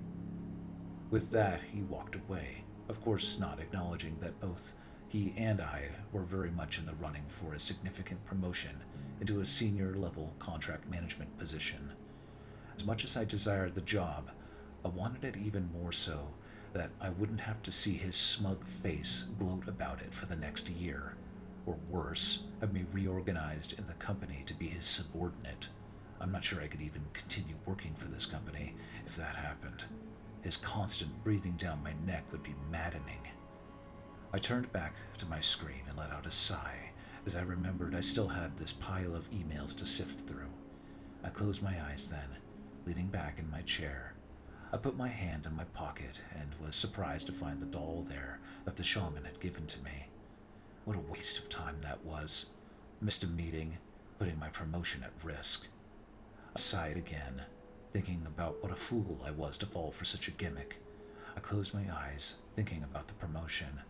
With 1.10 1.30
that, 1.32 1.60
he 1.60 1.82
walked 1.82 2.16
away, 2.16 2.64
of 2.88 3.02
course, 3.02 3.38
not 3.38 3.60
acknowledging 3.60 4.16
that 4.20 4.40
both 4.40 4.72
he 5.12 5.34
and 5.36 5.60
I 5.60 5.90
were 6.10 6.22
very 6.22 6.50
much 6.50 6.78
in 6.78 6.86
the 6.86 6.94
running 6.94 7.24
for 7.28 7.52
a 7.52 7.58
significant 7.58 8.24
promotion 8.24 8.70
into 9.20 9.40
a 9.40 9.44
senior 9.44 9.94
level 9.94 10.32
contract 10.38 10.88
management 10.88 11.36
position. 11.36 11.92
As 12.74 12.86
much 12.86 13.04
as 13.04 13.14
I 13.14 13.26
desired 13.26 13.74
the 13.74 13.82
job, 13.82 14.30
I 14.82 14.88
wanted 14.88 15.24
it 15.24 15.36
even 15.36 15.68
more 15.70 15.92
so 15.92 16.28
that 16.72 16.88
I 16.98 17.10
wouldn't 17.10 17.42
have 17.42 17.62
to 17.64 17.70
see 17.70 17.92
his 17.92 18.16
smug 18.16 18.64
face 18.64 19.26
gloat 19.38 19.68
about 19.68 20.00
it 20.00 20.14
for 20.14 20.24
the 20.24 20.36
next 20.36 20.70
year, 20.70 21.14
or 21.66 21.76
worse, 21.90 22.44
have 22.62 22.72
me 22.72 22.86
reorganized 22.90 23.78
in 23.78 23.86
the 23.86 23.92
company 24.04 24.42
to 24.46 24.54
be 24.54 24.66
his 24.66 24.86
subordinate. 24.86 25.68
I'm 26.22 26.32
not 26.32 26.42
sure 26.42 26.62
I 26.62 26.68
could 26.68 26.80
even 26.80 27.02
continue 27.12 27.56
working 27.66 27.92
for 27.92 28.08
this 28.08 28.24
company 28.24 28.74
if 29.04 29.14
that 29.16 29.36
happened. 29.36 29.84
His 30.40 30.56
constant 30.56 31.22
breathing 31.22 31.56
down 31.58 31.84
my 31.84 31.92
neck 32.06 32.24
would 32.32 32.42
be 32.42 32.54
maddening. 32.70 33.20
I 34.34 34.38
turned 34.38 34.72
back 34.72 34.94
to 35.18 35.26
my 35.26 35.40
screen 35.40 35.82
and 35.88 35.98
let 35.98 36.10
out 36.10 36.24
a 36.24 36.30
sigh 36.30 36.90
as 37.26 37.36
I 37.36 37.42
remembered 37.42 37.94
I 37.94 38.00
still 38.00 38.28
had 38.28 38.56
this 38.56 38.72
pile 38.72 39.14
of 39.14 39.30
emails 39.30 39.76
to 39.76 39.84
sift 39.84 40.26
through. 40.26 40.50
I 41.22 41.28
closed 41.28 41.62
my 41.62 41.76
eyes 41.90 42.08
then, 42.08 42.38
leaning 42.86 43.08
back 43.08 43.38
in 43.38 43.50
my 43.50 43.60
chair. 43.62 44.14
I 44.72 44.78
put 44.78 44.96
my 44.96 45.08
hand 45.08 45.44
in 45.44 45.54
my 45.54 45.64
pocket 45.64 46.18
and 46.34 46.48
was 46.64 46.74
surprised 46.74 47.26
to 47.26 47.32
find 47.34 47.60
the 47.60 47.66
doll 47.66 48.06
there 48.08 48.40
that 48.64 48.74
the 48.74 48.82
shaman 48.82 49.24
had 49.24 49.38
given 49.38 49.66
to 49.66 49.84
me. 49.84 50.08
What 50.86 50.96
a 50.96 51.12
waste 51.12 51.38
of 51.38 51.50
time 51.50 51.76
that 51.80 52.02
was. 52.02 52.50
Missed 53.02 53.24
a 53.24 53.28
meeting, 53.28 53.76
putting 54.18 54.38
my 54.38 54.48
promotion 54.48 55.04
at 55.04 55.12
risk. 55.22 55.68
I 56.56 56.58
sighed 56.58 56.96
again, 56.96 57.42
thinking 57.92 58.22
about 58.26 58.62
what 58.62 58.72
a 58.72 58.76
fool 58.76 59.20
I 59.26 59.30
was 59.30 59.58
to 59.58 59.66
fall 59.66 59.90
for 59.92 60.06
such 60.06 60.26
a 60.28 60.32
gimmick. 60.32 60.78
I 61.36 61.40
closed 61.40 61.74
my 61.74 61.84
eyes, 61.94 62.36
thinking 62.56 62.82
about 62.82 63.08
the 63.08 63.14
promotion. 63.14 63.80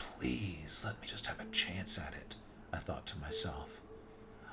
Please 0.00 0.82
let 0.84 1.00
me 1.00 1.06
just 1.06 1.26
have 1.26 1.38
a 1.40 1.44
chance 1.52 1.98
at 1.98 2.14
it, 2.14 2.34
I 2.72 2.78
thought 2.78 3.06
to 3.06 3.18
myself. 3.18 3.80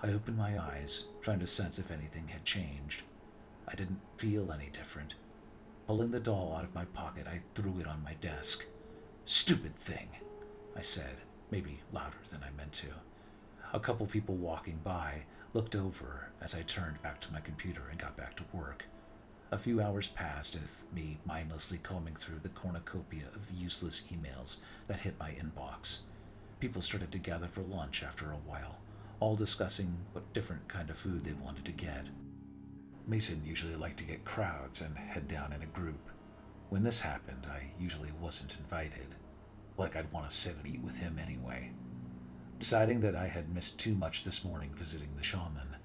I 0.03 0.09
opened 0.09 0.37
my 0.37 0.61
eyes, 0.61 1.05
trying 1.21 1.39
to 1.39 1.47
sense 1.47 1.79
if 1.79 1.89
anything 1.89 2.27
had 2.27 2.45
changed. 2.45 3.01
I 3.67 3.73
didn't 3.73 3.99
feel 4.17 4.51
any 4.51 4.69
different. 4.71 5.15
Pulling 5.87 6.11
the 6.11 6.19
doll 6.19 6.53
out 6.55 6.63
of 6.63 6.75
my 6.75 6.85
pocket, 6.85 7.25
I 7.27 7.39
threw 7.55 7.79
it 7.79 7.87
on 7.87 8.03
my 8.03 8.13
desk. 8.15 8.65
Stupid 9.25 9.75
thing, 9.75 10.09
I 10.75 10.81
said, 10.81 11.17
maybe 11.49 11.79
louder 11.91 12.17
than 12.29 12.43
I 12.43 12.55
meant 12.55 12.73
to. 12.73 12.87
A 13.73 13.79
couple 13.79 14.05
people 14.05 14.35
walking 14.35 14.79
by 14.83 15.23
looked 15.53 15.75
over 15.75 16.29
as 16.41 16.55
I 16.55 16.61
turned 16.61 17.01
back 17.01 17.19
to 17.21 17.33
my 17.33 17.39
computer 17.39 17.83
and 17.89 17.99
got 17.99 18.15
back 18.15 18.35
to 18.35 18.43
work. 18.53 18.85
A 19.49 19.57
few 19.57 19.81
hours 19.81 20.09
passed 20.09 20.55
with 20.55 20.83
me 20.93 21.19
mindlessly 21.25 21.77
combing 21.77 22.15
through 22.15 22.39
the 22.39 22.49
cornucopia 22.49 23.27
of 23.33 23.49
useless 23.49 24.03
emails 24.11 24.57
that 24.87 24.99
hit 24.99 25.17
my 25.17 25.31
inbox. 25.31 25.99
People 26.59 26.81
started 26.81 27.13
to 27.13 27.17
gather 27.17 27.47
for 27.47 27.61
lunch 27.61 28.03
after 28.03 28.29
a 28.29 28.41
while, 28.45 28.75
all 29.21 29.37
discussing 29.37 29.95
what 30.11 30.33
different 30.33 30.67
kind 30.67 30.89
of 30.89 30.97
food 30.97 31.21
they 31.21 31.31
wanted 31.31 31.63
to 31.63 31.71
get. 31.71 32.09
Mason 33.07 33.41
usually 33.45 33.77
liked 33.77 33.95
to 33.99 34.03
get 34.03 34.25
crowds 34.25 34.81
and 34.81 34.97
head 34.97 35.29
down 35.29 35.53
in 35.53 35.61
a 35.61 35.67
group. 35.67 36.11
When 36.67 36.83
this 36.83 36.99
happened, 36.99 37.47
I 37.49 37.71
usually 37.79 38.11
wasn't 38.19 38.57
invited. 38.59 39.15
Like 39.77 39.95
I'd 39.95 40.11
want 40.11 40.29
to 40.29 40.35
sit 40.35 40.57
and 40.57 40.67
eat 40.67 40.81
with 40.81 40.97
him 40.97 41.17
anyway. 41.17 41.71
Deciding 42.59 42.99
that 42.99 43.15
I 43.15 43.27
had 43.27 43.53
missed 43.55 43.79
too 43.79 43.95
much 43.95 44.25
this 44.25 44.43
morning 44.43 44.71
visiting 44.73 45.15
the 45.15 45.23
shaman, 45.23 45.77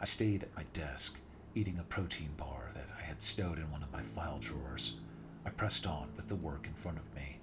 I 0.00 0.04
stayed 0.04 0.44
at 0.44 0.54
my 0.54 0.62
desk, 0.72 1.18
eating 1.56 1.80
a 1.80 1.84
protein 1.84 2.30
bar 2.36 2.70
that 2.74 2.86
had 3.18 3.22
stowed 3.24 3.58
in 3.58 3.68
one 3.72 3.82
of 3.82 3.90
my 3.90 4.00
file 4.00 4.38
drawers. 4.38 5.00
I 5.44 5.50
pressed 5.50 5.88
on 5.88 6.08
with 6.14 6.28
the 6.28 6.36
work 6.36 6.68
in 6.68 6.74
front 6.74 6.98
of 6.98 7.14
me. 7.16 7.40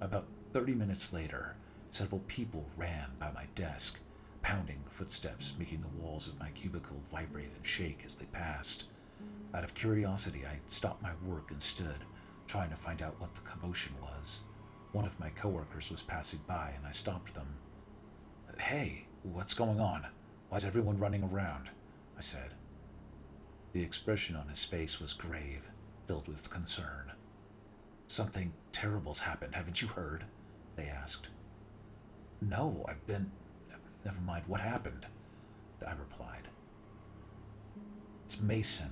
About 0.00 0.28
30 0.52 0.72
minutes 0.72 1.12
later, 1.12 1.56
several 1.90 2.20
people 2.28 2.64
ran 2.76 3.10
by 3.18 3.32
my 3.32 3.46
desk, 3.56 3.98
pounding 4.42 4.78
footsteps 4.88 5.54
making 5.58 5.80
the 5.80 6.00
walls 6.00 6.28
of 6.28 6.38
my 6.38 6.50
cubicle 6.50 7.02
vibrate 7.10 7.50
and 7.56 7.66
shake 7.66 8.04
as 8.04 8.14
they 8.14 8.26
passed. 8.26 8.84
Out 9.52 9.64
of 9.64 9.74
curiosity, 9.74 10.46
I 10.46 10.60
stopped 10.66 11.02
my 11.02 11.14
work 11.26 11.50
and 11.50 11.60
stood, 11.60 12.04
trying 12.46 12.70
to 12.70 12.76
find 12.76 13.02
out 13.02 13.20
what 13.20 13.34
the 13.34 13.40
commotion 13.40 13.92
was. 14.00 14.44
One 14.92 15.06
of 15.06 15.18
my 15.18 15.30
coworkers 15.30 15.90
was 15.90 16.02
passing 16.02 16.38
by, 16.46 16.70
and 16.76 16.86
I 16.86 16.92
stopped 16.92 17.34
them. 17.34 17.48
Hey, 18.60 19.06
what's 19.24 19.54
going 19.54 19.80
on? 19.80 20.06
Why's 20.50 20.64
everyone 20.64 21.00
running 21.00 21.24
around? 21.24 21.68
I 22.16 22.20
said. 22.20 22.54
The 23.72 23.82
expression 23.82 24.34
on 24.36 24.48
his 24.48 24.64
face 24.64 25.00
was 25.00 25.12
grave, 25.12 25.68
filled 26.06 26.26
with 26.26 26.50
concern. 26.50 27.12
Something 28.08 28.52
terrible's 28.72 29.20
happened, 29.20 29.54
haven't 29.54 29.80
you 29.80 29.88
heard? 29.88 30.24
They 30.74 30.88
asked. 30.88 31.28
No, 32.40 32.84
I've 32.88 33.06
been. 33.06 33.30
Never 34.04 34.20
mind, 34.22 34.46
what 34.46 34.60
happened? 34.60 35.06
I 35.86 35.92
replied. 35.92 36.48
It's 38.24 38.42
Mason. 38.42 38.90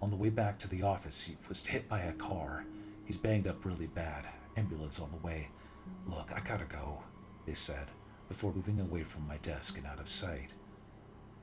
On 0.00 0.10
the 0.10 0.16
way 0.16 0.30
back 0.30 0.58
to 0.60 0.68
the 0.68 0.82
office, 0.82 1.22
he 1.22 1.36
was 1.48 1.66
hit 1.66 1.88
by 1.88 2.00
a 2.00 2.12
car. 2.14 2.64
He's 3.04 3.16
banged 3.16 3.46
up 3.46 3.64
really 3.64 3.86
bad. 3.88 4.26
Ambulance 4.56 5.00
on 5.00 5.10
the 5.10 5.26
way. 5.26 5.48
Look, 6.06 6.32
I 6.34 6.40
gotta 6.40 6.64
go, 6.64 7.02
they 7.44 7.54
said, 7.54 7.90
before 8.28 8.52
moving 8.54 8.80
away 8.80 9.04
from 9.04 9.26
my 9.26 9.36
desk 9.38 9.78
and 9.78 9.86
out 9.86 10.00
of 10.00 10.08
sight. 10.08 10.54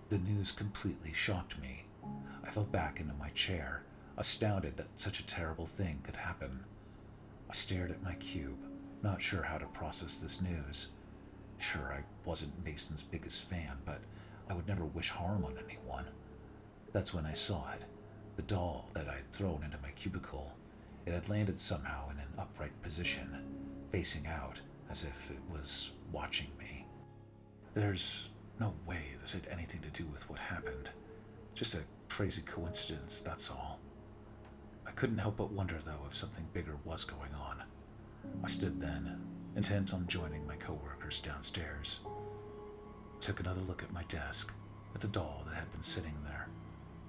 The 0.10 0.18
news 0.18 0.52
completely 0.52 1.14
shocked 1.14 1.60
me. 1.60 1.86
I 2.44 2.50
fell 2.50 2.66
back 2.66 3.00
into 3.00 3.14
my 3.16 3.30
chair, 3.30 3.84
astounded 4.18 4.78
that 4.78 4.88
such 4.96 5.20
a 5.20 5.26
terrible 5.26 5.66
thing 5.66 6.00
could 6.04 6.16
happen. 6.16 6.64
I 7.50 7.54
stared 7.54 7.92
at 7.92 8.04
my 8.04 8.16
cube, 8.16 8.60
not 9.02 9.22
sure 9.22 9.44
how 9.44 9.58
to 9.58 9.66
process 9.68 10.18
this 10.18 10.42
news. 10.42 10.90
Sure, 11.58 11.94
I 11.94 12.04
wasn't 12.26 12.64
Mason's 12.64 13.04
biggest 13.04 13.50
fan, 13.50 13.78
but 13.86 14.00
I 14.50 14.54
would 14.54 14.68
never 14.68 14.86
wish 14.86 15.10
harm 15.10 15.46
on 15.46 15.58
anyone. 15.64 16.06
That's 16.92 17.14
when 17.14 17.26
I 17.26 17.34
saw 17.34 17.72
it 17.72 17.86
the 18.36 18.42
doll 18.44 18.90
that 18.94 19.08
I 19.08 19.16
had 19.16 19.32
thrown 19.32 19.64
into 19.64 19.78
my 19.82 19.92
cubicle. 19.92 20.52
It 21.06 21.14
had 21.14 21.30
landed 21.30 21.58
somehow 21.58 22.10
in 22.10 22.18
an 22.18 22.28
upright 22.38 22.80
position, 22.82 23.30
facing 23.90 24.26
out, 24.28 24.60
as 24.90 25.04
if 25.04 25.30
it 25.30 25.40
was 25.52 25.92
watching 26.12 26.48
me. 26.58 26.86
There's 27.74 28.30
no 28.60 28.74
way 28.86 29.02
this 29.20 29.34
had 29.34 29.48
anything 29.52 29.82
to 29.82 29.90
do 29.90 30.06
with 30.08 30.28
what 30.30 30.40
happened. 30.40 30.90
Just 31.54 31.76
a 31.76 31.84
crazy 32.10 32.42
coincidence, 32.42 33.22
that's 33.22 33.52
all. 33.52 33.80
I 34.88 34.92
couldn't 34.92 35.20
help 35.20 35.38
but 35.38 35.52
wonder, 35.52 35.78
though, 35.86 36.06
if 36.08 36.16
something 36.16 36.46
bigger 36.54 36.78
was 36.84 37.06
going 37.06 37.34
on. 37.34 37.64
I 38.44 38.48
stood 38.48 38.80
then, 38.82 39.22
intent 39.56 39.94
on 39.94 40.08
joining 40.08 40.48
my 40.48 40.56
coworkers 40.56 41.20
downstairs. 41.20 42.02
I 42.06 43.20
took 43.20 43.40
another 43.40 43.62
look 43.62 43.84
at 43.84 43.94
my 43.94 44.04
desk, 44.04 44.54
at 44.96 45.02
the 45.02 45.08
doll 45.08 45.44
that 45.48 45.56
had 45.56 45.72
been 45.72 45.82
sitting 45.82 46.16
there. 46.26 46.48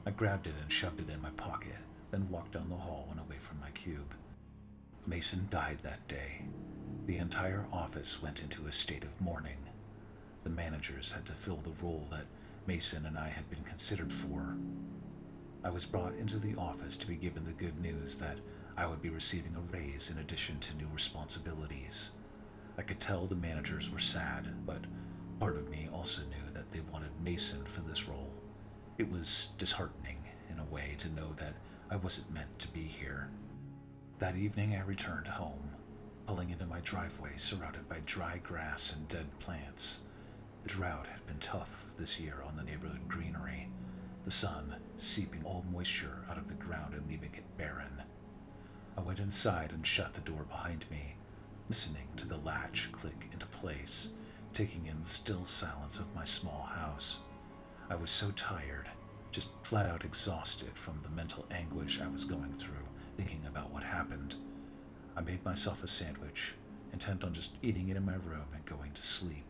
I 0.06 0.10
grabbed 0.10 0.46
it 0.46 0.54
and 0.60 0.70
shoved 0.70 1.00
it 1.00 1.10
in 1.10 1.22
my 1.22 1.30
pocket, 1.30 1.76
then 2.10 2.28
walked 2.28 2.52
down 2.52 2.68
the 2.68 2.76
hall 2.76 3.08
and 3.10 3.20
away 3.20 3.38
from 3.38 3.60
my 3.60 3.70
cube. 3.70 4.14
Mason 5.06 5.46
died 5.50 5.78
that 5.82 6.06
day. 6.06 6.42
The 7.06 7.16
entire 7.16 7.66
office 7.72 8.22
went 8.22 8.42
into 8.42 8.66
a 8.66 8.72
state 8.72 9.04
of 9.04 9.20
mourning. 9.20 9.58
The 10.42 10.50
managers 10.50 11.12
had 11.12 11.24
to 11.26 11.32
fill 11.32 11.56
the 11.56 11.82
role 11.82 12.06
that 12.10 12.26
Mason 12.66 13.04
and 13.06 13.18
I 13.18 13.28
had 13.28 13.48
been 13.50 13.62
considered 13.64 14.12
for. 14.12 14.56
I 15.62 15.70
was 15.70 15.84
brought 15.84 16.14
into 16.14 16.38
the 16.38 16.54
office 16.56 16.96
to 16.96 17.06
be 17.06 17.16
given 17.16 17.44
the 17.44 17.52
good 17.52 17.78
news 17.80 18.16
that 18.18 18.38
I 18.76 18.86
would 18.86 19.02
be 19.02 19.10
receiving 19.10 19.54
a 19.54 19.76
raise 19.76 20.10
in 20.10 20.18
addition 20.18 20.58
to 20.60 20.76
new 20.76 20.88
responsibilities. 20.92 22.12
I 22.76 22.82
could 22.82 23.00
tell 23.00 23.26
the 23.26 23.34
managers 23.34 23.90
were 23.90 23.98
sad, 23.98 24.48
but 24.66 24.84
part 25.38 25.56
of 25.56 25.68
me 25.70 25.88
also 25.92 26.22
knew 26.22 26.52
that 26.54 26.70
they 26.70 26.80
wanted 26.92 27.10
Mason 27.22 27.64
for 27.64 27.82
this 27.82 28.08
role. 28.08 28.30
It 28.98 29.10
was 29.10 29.50
disheartening, 29.58 30.18
in 30.50 30.58
a 30.58 30.64
way, 30.64 30.94
to 30.98 31.08
know 31.10 31.32
that 31.34 31.54
I 31.90 31.96
wasn't 31.96 32.32
meant 32.32 32.58
to 32.60 32.68
be 32.68 32.82
here. 32.82 33.28
That 34.18 34.36
evening, 34.36 34.74
I 34.74 34.82
returned 34.82 35.28
home, 35.28 35.70
pulling 36.26 36.50
into 36.50 36.66
my 36.66 36.80
driveway 36.80 37.32
surrounded 37.36 37.88
by 37.88 37.98
dry 38.06 38.38
grass 38.42 38.94
and 38.96 39.06
dead 39.08 39.26
plants. 39.38 40.00
The 40.64 40.70
drought 40.70 41.06
had 41.06 41.26
been 41.26 41.38
tough 41.40 41.92
this 41.98 42.18
year 42.18 42.42
on 42.42 42.56
the 42.56 42.62
neighborhood 42.62 43.06
greenery, 43.06 43.68
the 44.24 44.30
sun 44.30 44.74
seeping 44.96 45.44
all 45.44 45.62
moisture 45.70 46.24
out 46.30 46.38
of 46.38 46.48
the 46.48 46.54
ground 46.54 46.94
and 46.94 47.06
leaving 47.06 47.34
it 47.34 47.58
barren. 47.58 48.02
I 48.96 49.02
went 49.02 49.18
inside 49.18 49.72
and 49.72 49.86
shut 49.86 50.14
the 50.14 50.22
door 50.22 50.44
behind 50.44 50.86
me, 50.90 51.16
listening 51.68 52.08
to 52.16 52.26
the 52.26 52.38
latch 52.38 52.90
click 52.92 53.28
into 53.30 53.44
place, 53.48 54.12
taking 54.54 54.86
in 54.86 54.98
the 55.02 55.08
still 55.08 55.44
silence 55.44 55.98
of 55.98 56.14
my 56.14 56.24
small 56.24 56.62
house. 56.62 57.20
I 57.90 57.96
was 57.96 58.08
so 58.08 58.30
tired, 58.30 58.88
just 59.32 59.50
flat 59.64 59.84
out 59.84 60.06
exhausted 60.06 60.78
from 60.78 60.98
the 61.02 61.10
mental 61.10 61.44
anguish 61.50 62.00
I 62.00 62.08
was 62.08 62.24
going 62.24 62.54
through, 62.54 62.88
thinking 63.18 63.44
about 63.46 63.70
what 63.70 63.84
happened. 63.84 64.36
I 65.14 65.20
made 65.20 65.44
myself 65.44 65.84
a 65.84 65.86
sandwich, 65.86 66.54
intent 66.94 67.22
on 67.22 67.34
just 67.34 67.56
eating 67.60 67.88
it 67.90 67.98
in 67.98 68.06
my 68.06 68.14
room 68.14 68.46
and 68.54 68.64
going 68.64 68.92
to 68.92 69.02
sleep. 69.02 69.44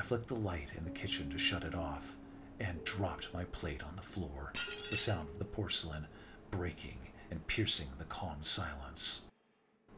I 0.00 0.02
flicked 0.02 0.28
the 0.28 0.34
light 0.34 0.72
in 0.78 0.84
the 0.84 0.90
kitchen 0.90 1.28
to 1.28 1.36
shut 1.36 1.62
it 1.62 1.74
off 1.74 2.16
and 2.58 2.82
dropped 2.84 3.34
my 3.34 3.44
plate 3.44 3.82
on 3.82 3.96
the 3.96 4.02
floor, 4.02 4.50
the 4.88 4.96
sound 4.96 5.28
of 5.28 5.38
the 5.38 5.44
porcelain 5.44 6.06
breaking 6.50 6.96
and 7.30 7.46
piercing 7.46 7.88
the 7.98 8.06
calm 8.06 8.38
silence. 8.40 9.24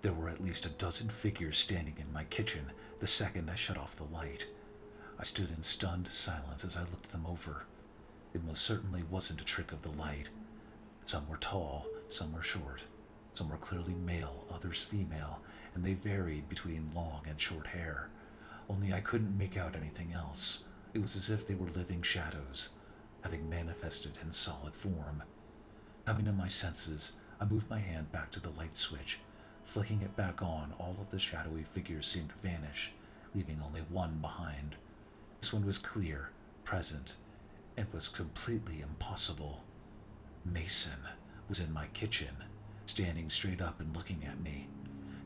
There 0.01 0.13
were 0.13 0.29
at 0.29 0.43
least 0.43 0.67
a 0.67 0.71
dozen 0.71 1.09
figures 1.09 1.57
standing 1.57 1.95
in 2.01 2.13
my 2.13 2.25
kitchen 2.25 2.73
the 2.99 3.07
second 3.07 3.49
I 3.49 3.55
shut 3.55 3.77
off 3.77 3.95
the 3.95 4.03
light. 4.03 4.49
I 5.21 5.23
stood 5.23 5.51
in 5.51 5.63
stunned 5.63 6.09
silence 6.09 6.65
as 6.65 6.77
I 6.77 6.81
looked 6.81 7.13
them 7.13 7.25
over. 7.25 7.63
It 8.35 8.43
most 8.43 8.63
certainly 8.63 9.05
wasn't 9.09 9.41
a 9.41 9.45
trick 9.45 9.71
of 9.71 9.83
the 9.83 9.93
light. 9.93 10.31
Some 11.05 11.29
were 11.29 11.37
tall, 11.37 11.87
some 12.09 12.33
were 12.33 12.43
short. 12.43 12.83
Some 13.35 13.49
were 13.49 13.57
clearly 13.57 13.95
male, 13.95 14.47
others 14.53 14.83
female, 14.83 15.43
and 15.77 15.85
they 15.85 15.95
varied 15.95 16.49
between 16.49 16.91
long 16.93 17.21
and 17.29 17.41
short 17.41 17.69
hair. 17.69 18.09
Only 18.69 18.93
I 18.93 19.01
couldn't 19.01 19.37
make 19.37 19.57
out 19.57 19.77
anything 19.77 20.13
else. 20.13 20.65
It 20.95 21.01
was 21.01 21.17
as 21.17 21.31
if 21.31 21.47
they 21.47 21.55
were 21.55 21.71
living 21.71 22.03
shadows, 22.03 22.71
having 23.23 23.49
manifested 23.49 24.19
in 24.23 24.31
solid 24.31 24.75
form. 24.75 25.23
Coming 26.07 26.25
to 26.27 26.33
my 26.33 26.49
senses, 26.49 27.13
I 27.41 27.45
moved 27.45 27.71
my 27.71 27.79
hand 27.79 28.13
back 28.13 28.31
to 28.33 28.41
the 28.41 28.51
light 28.51 28.77
switch. 28.77 29.21
Flicking 29.65 30.03
it 30.03 30.17
back 30.17 30.43
on, 30.43 30.75
all 30.79 30.97
of 31.01 31.11
the 31.11 31.19
shadowy 31.19 31.63
figures 31.63 32.07
seemed 32.07 32.31
to 32.31 32.37
vanish, 32.37 32.93
leaving 33.35 33.61
only 33.65 33.81
one 33.83 34.19
behind. 34.21 34.77
This 35.41 35.53
one 35.53 35.65
was 35.65 35.79
clear, 35.79 36.31
present, 36.65 37.17
and 37.77 37.93
was 37.93 38.09
completely 38.09 38.81
impossible. 38.81 39.63
Mason 40.45 40.99
was 41.49 41.61
in 41.61 41.73
my 41.73 41.87
kitchen, 41.89 42.35
standing 42.87 43.29
straight 43.29 43.61
up 43.61 43.81
and 43.81 43.95
looking 43.97 44.25
at 44.25 44.41
me. 44.41 44.69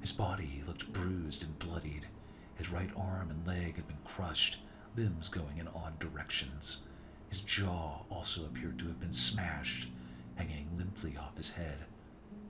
His 0.01 0.13
body 0.13 0.63
looked 0.67 0.93
bruised 0.93 1.43
and 1.43 1.59
bloodied. 1.59 2.07
His 2.57 2.71
right 2.71 2.91
arm 2.97 3.31
and 3.31 3.47
leg 3.47 3.77
had 3.77 3.87
been 3.87 3.97
crushed, 4.05 4.61
limbs 4.97 5.29
going 5.29 5.59
in 5.59 5.69
odd 5.69 5.99
directions. 5.99 6.81
His 7.29 7.43
jaw 7.43 8.03
also 8.11 8.47
appeared 8.47 8.79
to 8.79 8.87
have 8.87 8.99
been 8.99 9.13
smashed, 9.13 9.91
hanging 10.37 10.69
limply 10.77 11.17
off 11.17 11.37
his 11.37 11.51
head. 11.51 11.85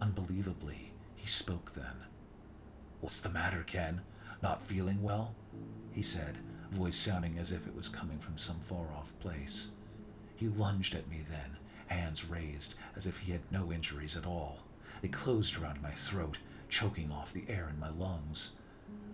Unbelievably, 0.01 0.93
he 1.17 1.27
spoke 1.27 1.73
then. 1.73 2.05
What's 3.01 3.21
the 3.21 3.31
matter, 3.31 3.63
Ken? 3.65 4.01
Not 4.43 4.63
feeling 4.63 5.03
well? 5.03 5.35
He 5.93 6.03
said, 6.03 6.39
voice 6.71 6.97
sounding 6.97 7.39
as 7.39 7.53
if 7.53 7.67
it 7.67 7.75
was 7.75 7.89
coming 7.89 8.19
from 8.19 8.39
some 8.39 8.61
far 8.61 8.87
off 8.93 9.19
place. 9.21 9.71
He 10.37 10.49
lunged 10.49 10.95
at 10.95 11.09
me 11.09 11.25
then, 11.29 11.57
hands 11.87 12.27
raised, 12.27 12.75
as 12.95 13.07
if 13.07 13.19
he 13.19 13.33
had 13.33 13.41
no 13.51 13.73
injuries 13.73 14.17
at 14.17 14.27
all. 14.27 14.59
They 15.01 15.09
closed 15.09 15.57
around 15.57 15.83
my 15.83 15.93
throat, 15.93 16.39
choking 16.69 17.11
off 17.11 17.33
the 17.33 17.45
air 17.49 17.69
in 17.69 17.79
my 17.79 17.91
lungs. 17.91 18.57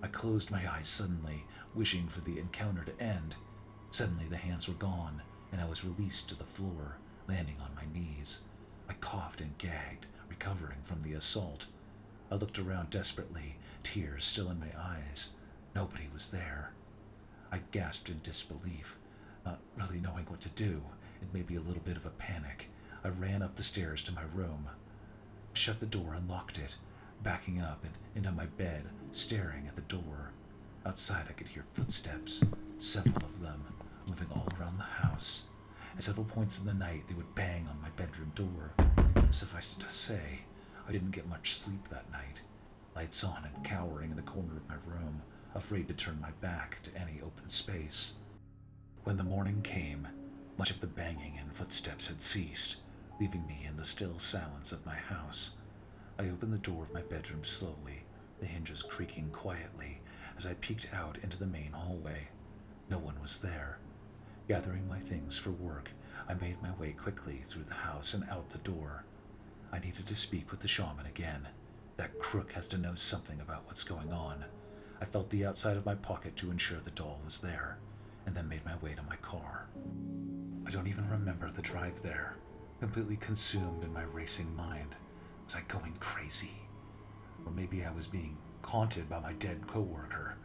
I 0.02 0.08
closed 0.08 0.50
my 0.50 0.70
eyes 0.70 0.88
suddenly, 0.88 1.44
wishing 1.74 2.08
for 2.08 2.20
the 2.22 2.38
encounter 2.38 2.84
to 2.84 3.00
end. 3.00 3.36
Suddenly 3.90 4.26
the 4.26 4.36
hands 4.36 4.66
were 4.66 4.74
gone, 4.74 5.22
and 5.52 5.60
I 5.60 5.64
was 5.64 5.84
released 5.84 6.28
to 6.28 6.34
the 6.34 6.44
floor, 6.44 6.96
landing 7.28 7.56
on 7.60 7.74
my 7.74 7.84
knees. 7.92 8.42
I 8.88 8.94
coughed 8.94 9.40
and 9.40 9.56
gagged, 9.58 10.06
recovering 10.28 10.82
from 10.82 11.02
the 11.02 11.12
assault. 11.12 11.66
I 12.30 12.34
looked 12.34 12.58
around 12.58 12.90
desperately, 12.90 13.56
tears 13.82 14.24
still 14.24 14.50
in 14.50 14.58
my 14.58 14.72
eyes. 14.76 15.30
Nobody 15.74 16.08
was 16.12 16.30
there. 16.30 16.72
I 17.52 17.60
gasped 17.70 18.08
in 18.08 18.20
disbelief, 18.22 18.98
not 19.44 19.60
really 19.76 20.00
knowing 20.00 20.24
what 20.26 20.40
to 20.40 20.48
do, 20.50 20.82
and 21.20 21.32
maybe 21.32 21.56
a 21.56 21.60
little 21.60 21.82
bit 21.82 21.96
of 21.96 22.06
a 22.06 22.10
panic. 22.10 22.68
I 23.04 23.08
ran 23.08 23.42
up 23.42 23.54
the 23.54 23.62
stairs 23.62 24.02
to 24.04 24.14
my 24.14 24.22
room, 24.34 24.68
shut 25.52 25.80
the 25.80 25.86
door 25.86 26.14
and 26.14 26.28
locked 26.28 26.58
it, 26.58 26.76
backing 27.22 27.60
up 27.60 27.84
and 27.84 27.92
into 28.16 28.32
my 28.32 28.46
bed, 28.46 28.84
staring 29.10 29.66
at 29.66 29.76
the 29.76 29.82
door. 29.82 30.32
Outside, 30.84 31.26
I 31.28 31.32
could 31.32 31.48
hear 31.48 31.64
footsteps, 31.74 32.42
several 32.78 33.24
of 33.24 33.40
them, 33.40 33.62
moving 34.08 34.28
all 34.32 34.48
around 34.58 34.78
the 34.78 34.84
house. 34.84 35.44
At 35.94 36.02
several 36.02 36.26
points 36.26 36.58
in 36.58 36.66
the 36.66 36.74
night, 36.74 37.04
they 37.06 37.14
would 37.14 37.34
bang 37.34 37.66
on 37.68 37.80
my 37.80 37.90
bedroom 37.90 38.32
door. 38.34 38.72
Suffice 39.30 39.72
it 39.72 39.80
to 39.80 39.90
say, 39.90 40.40
I 40.88 40.92
didn't 40.92 41.12
get 41.12 41.28
much 41.28 41.54
sleep 41.54 41.86
that 41.88 42.10
night. 42.10 42.40
Lights 42.96 43.24
on 43.24 43.44
and 43.44 43.64
cowering 43.64 44.10
in 44.10 44.16
the 44.16 44.22
corner 44.22 44.56
of 44.56 44.68
my 44.68 44.74
room, 44.86 45.22
afraid 45.54 45.88
to 45.88 45.94
turn 45.94 46.20
my 46.20 46.30
back 46.40 46.82
to 46.82 46.96
any 46.96 47.20
open 47.22 47.48
space. 47.48 48.14
When 49.04 49.16
the 49.16 49.24
morning 49.24 49.62
came, 49.62 50.08
much 50.58 50.70
of 50.70 50.80
the 50.80 50.86
banging 50.86 51.38
and 51.38 51.54
footsteps 51.54 52.08
had 52.08 52.20
ceased, 52.20 52.76
leaving 53.20 53.46
me 53.46 53.64
in 53.68 53.76
the 53.76 53.84
still 53.84 54.18
silence 54.18 54.72
of 54.72 54.84
my 54.84 54.96
house. 54.96 55.54
I 56.18 56.28
opened 56.28 56.52
the 56.52 56.58
door 56.58 56.82
of 56.82 56.92
my 56.92 57.02
bedroom 57.02 57.44
slowly, 57.44 58.04
the 58.40 58.46
hinges 58.46 58.82
creaking 58.82 59.30
quietly 59.30 60.00
as 60.36 60.46
I 60.46 60.54
peeked 60.54 60.88
out 60.92 61.18
into 61.22 61.38
the 61.38 61.46
main 61.46 61.72
hallway. 61.72 62.28
No 62.90 62.98
one 62.98 63.20
was 63.20 63.38
there. 63.40 63.78
Gathering 64.48 64.88
my 64.88 64.98
things 64.98 65.38
for 65.38 65.50
work, 65.50 65.90
I 66.28 66.34
made 66.34 66.60
my 66.62 66.72
way 66.74 66.92
quickly 66.92 67.42
through 67.44 67.64
the 67.64 67.74
house 67.74 68.14
and 68.14 68.28
out 68.30 68.50
the 68.50 68.58
door. 68.58 69.04
I 69.72 69.78
needed 69.78 70.06
to 70.06 70.14
speak 70.14 70.50
with 70.50 70.60
the 70.60 70.68
shaman 70.68 71.06
again. 71.06 71.48
That 71.96 72.18
crook 72.18 72.52
has 72.52 72.68
to 72.68 72.78
know 72.78 72.94
something 72.94 73.40
about 73.40 73.66
what's 73.66 73.84
going 73.84 74.12
on. 74.12 74.44
I 75.00 75.04
felt 75.04 75.30
the 75.30 75.46
outside 75.46 75.76
of 75.76 75.86
my 75.86 75.94
pocket 75.94 76.36
to 76.36 76.50
ensure 76.50 76.80
the 76.80 76.90
doll 76.90 77.20
was 77.24 77.40
there, 77.40 77.78
and 78.26 78.34
then 78.34 78.48
made 78.48 78.64
my 78.64 78.76
way 78.76 78.94
to 78.94 79.02
my 79.02 79.16
car. 79.16 79.66
I 80.66 80.70
don't 80.70 80.86
even 80.86 81.08
remember 81.08 81.50
the 81.50 81.62
drive 81.62 82.00
there, 82.02 82.36
completely 82.80 83.16
consumed 83.16 83.82
in 83.82 83.92
my 83.92 84.04
racing 84.04 84.54
mind. 84.54 84.94
Was 85.52 85.60
I 85.60 85.64
going 85.68 85.94
crazy? 86.00 86.52
Or 87.44 87.52
maybe 87.52 87.84
I 87.84 87.90
was 87.90 88.06
being 88.06 88.38
haunted 88.64 89.06
by 89.10 89.20
my 89.20 89.34
dead 89.34 89.66
coworker. 89.66 90.38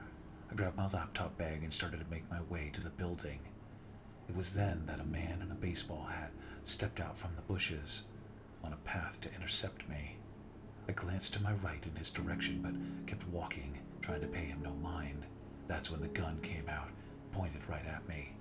I 0.52 0.54
grabbed 0.54 0.76
my 0.76 0.89
laptop 0.89 1.38
bag 1.38 1.63
and 1.63 1.72
started 1.72 2.02
to 2.02 2.12
make 2.12 2.30
my 2.30 2.41
way 2.50 2.70
to 2.74 2.82
the 2.82 2.89
building. 2.89 3.39
It 4.28 4.36
was 4.36 4.54
then 4.54 4.84
that 4.86 5.00
a 5.00 5.06
man 5.06 5.41
in 5.41 5.50
a 5.50 5.56
baseball 5.56 6.04
hat 6.04 6.34
stepped 6.65 7.00
out 7.00 7.17
from 7.17 7.30
the 7.38 7.41
bushes 7.43 8.08
on 8.65 8.74
a 8.74 8.84
path 8.84 9.22
to 9.22 9.34
intercept 9.34 9.88
me. 9.88 10.17
I 10.89 10.91
glanced 10.91 11.34
to 11.36 11.41
my 11.41 11.54
right 11.54 11.86
in 11.86 11.96
his 11.96 12.10
direction, 12.10 12.60
but 12.62 13.08
kept 13.08 13.26
walking, 13.30 13.78
trying 14.02 14.20
to 14.20 14.28
pay 14.28 14.43
him 14.43 14.60
no 14.62 14.74
mind. 14.74 15.24
That's 15.70 15.89
when 15.89 16.02
the 16.02 16.10
gun 16.10 16.38
came 16.41 16.67
out, 16.67 16.89
pointed 17.32 17.62
right 17.70 17.88
at 17.88 18.06
me. 18.10 18.34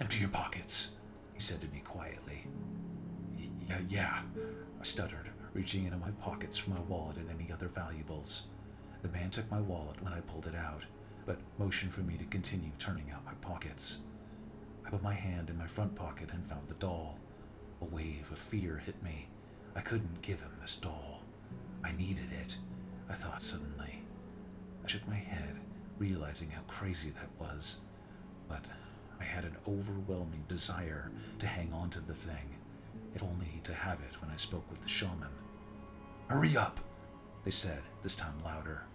Empty 0.00 0.20
your 0.20 0.28
pockets, 0.28 0.98
he 1.34 1.40
said 1.40 1.60
to 1.60 1.66
me 1.70 1.80
quietly. 1.80 2.46
Yeah, 3.68 3.80
yeah, 3.88 4.20
I 4.36 4.84
stuttered, 4.84 5.31
reaching 5.54 5.84
into 5.84 5.98
my 5.98 6.10
pockets 6.12 6.56
for 6.56 6.70
my 6.70 6.80
wallet 6.88 7.16
and 7.16 7.28
any 7.30 7.52
other 7.52 7.68
valuables. 7.68 8.46
The 9.02 9.08
man 9.08 9.30
took 9.30 9.50
my 9.50 9.60
wallet 9.60 10.02
when 10.02 10.12
I 10.12 10.20
pulled 10.20 10.46
it 10.46 10.54
out, 10.54 10.84
but 11.26 11.38
motioned 11.58 11.92
for 11.92 12.00
me 12.00 12.16
to 12.16 12.24
continue 12.24 12.70
turning 12.78 13.10
out 13.10 13.24
my 13.24 13.34
pockets. 13.34 14.00
I 14.86 14.90
put 14.90 15.02
my 15.02 15.14
hand 15.14 15.50
in 15.50 15.58
my 15.58 15.66
front 15.66 15.94
pocket 15.94 16.30
and 16.32 16.44
found 16.44 16.68
the 16.68 16.74
doll. 16.74 17.18
A 17.80 17.84
wave 17.84 18.30
of 18.30 18.38
fear 18.38 18.78
hit 18.78 19.00
me. 19.02 19.28
I 19.74 19.80
couldn't 19.80 20.22
give 20.22 20.40
him 20.40 20.52
this 20.60 20.76
doll. 20.76 21.22
I 21.84 21.92
needed 21.92 22.30
it, 22.40 22.56
I 23.08 23.14
thought 23.14 23.42
suddenly. 23.42 24.02
I 24.84 24.88
shook 24.88 25.06
my 25.08 25.16
head, 25.16 25.56
realizing 25.98 26.50
how 26.50 26.62
crazy 26.62 27.10
that 27.10 27.28
was. 27.38 27.80
But 28.48 28.64
I 29.20 29.24
had 29.24 29.44
an 29.44 29.56
overwhelming 29.68 30.44
desire 30.48 31.10
to 31.38 31.46
hang 31.46 31.72
on 31.72 31.90
to 31.90 32.00
the 32.00 32.14
thing, 32.14 32.56
if 33.14 33.22
only 33.22 33.60
to 33.64 33.74
have 33.74 34.00
it 34.00 34.20
when 34.20 34.30
I 34.30 34.36
spoke 34.36 34.68
with 34.70 34.80
the 34.80 34.88
shaman. 34.88 35.30
Hurry 36.32 36.56
up, 36.56 36.80
they 37.44 37.50
said, 37.50 37.82
this 38.00 38.16
time 38.16 38.42
louder. 38.42 38.86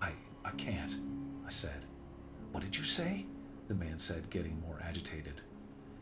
I 0.00 0.12
I 0.42 0.52
can't, 0.52 0.96
I 1.44 1.50
said. 1.50 1.84
What 2.50 2.64
did 2.64 2.74
you 2.74 2.82
say? 2.82 3.26
The 3.68 3.74
man 3.74 3.98
said, 3.98 4.30
getting 4.30 4.58
more 4.62 4.80
agitated. 4.82 5.42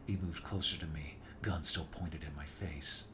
He 0.06 0.18
moved 0.18 0.44
closer 0.44 0.78
to 0.78 0.86
me, 0.86 1.16
gun 1.42 1.64
still 1.64 1.88
pointed 1.90 2.22
in 2.22 2.36
my 2.36 2.44
face. 2.44 3.08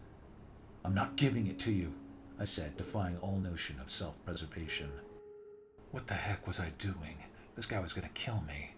I'm 0.85 0.95
not 0.95 1.17
giving 1.17 1.47
it 1.47 1.59
to 1.61 1.73
you, 1.73 1.95
I 2.39 2.45
said, 2.45 2.77
defying 2.77 3.17
all 3.23 3.39
notion 3.39 3.81
of 3.81 3.89
self 3.89 4.23
preservation. 4.27 4.91
What 5.93 6.07
the 6.09 6.13
heck 6.13 6.47
was 6.47 6.61
I 6.61 6.69
doing? 6.77 7.17
This 7.57 7.65
guy 7.65 7.81
was 7.81 7.95
gonna 7.95 8.11
kill 8.13 8.45
me. 8.47 8.73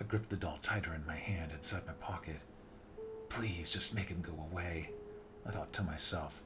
I 0.00 0.04
gripped 0.04 0.30
the 0.30 0.36
doll 0.36 0.56
tighter 0.62 0.94
in 0.94 1.04
my 1.06 1.16
hand 1.16 1.52
inside 1.52 1.86
my 1.86 1.92
pocket. 2.00 2.40
Please 3.28 3.68
just 3.68 3.94
make 3.94 4.08
him 4.08 4.22
go 4.22 4.32
away, 4.50 4.92
I 5.44 5.50
thought 5.50 5.74
to 5.74 5.82
myself. 5.82 6.40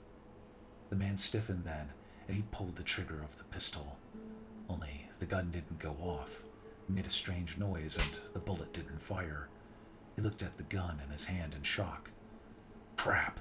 The 0.91 0.97
man 0.97 1.17
stiffened 1.17 1.65
then, 1.65 1.89
and 2.27 2.37
he 2.37 2.43
pulled 2.51 2.77
the 2.77 2.83
trigger 2.83 3.23
of 3.23 3.37
the 3.39 3.45
pistol. 3.45 3.97
Only 4.69 5.09
the 5.21 5.27
gun 5.27 5.51
didn't 5.51 5.79
go 5.79 5.97
off. 6.01 6.43
It 6.89 6.93
made 6.93 7.07
a 7.07 7.11
strange 7.11 7.59
noise, 7.59 7.97
and 7.97 8.35
the 8.35 8.41
bullet 8.41 8.73
didn't 8.73 9.01
fire. 9.01 9.49
He 10.17 10.23
looked 10.23 10.43
at 10.43 10.57
the 10.57 10.65
gun 10.65 11.01
in 11.05 11.11
his 11.11 11.25
hand 11.25 11.55
in 11.55 11.63
shock. 11.63 12.11
Crap, 12.97 13.41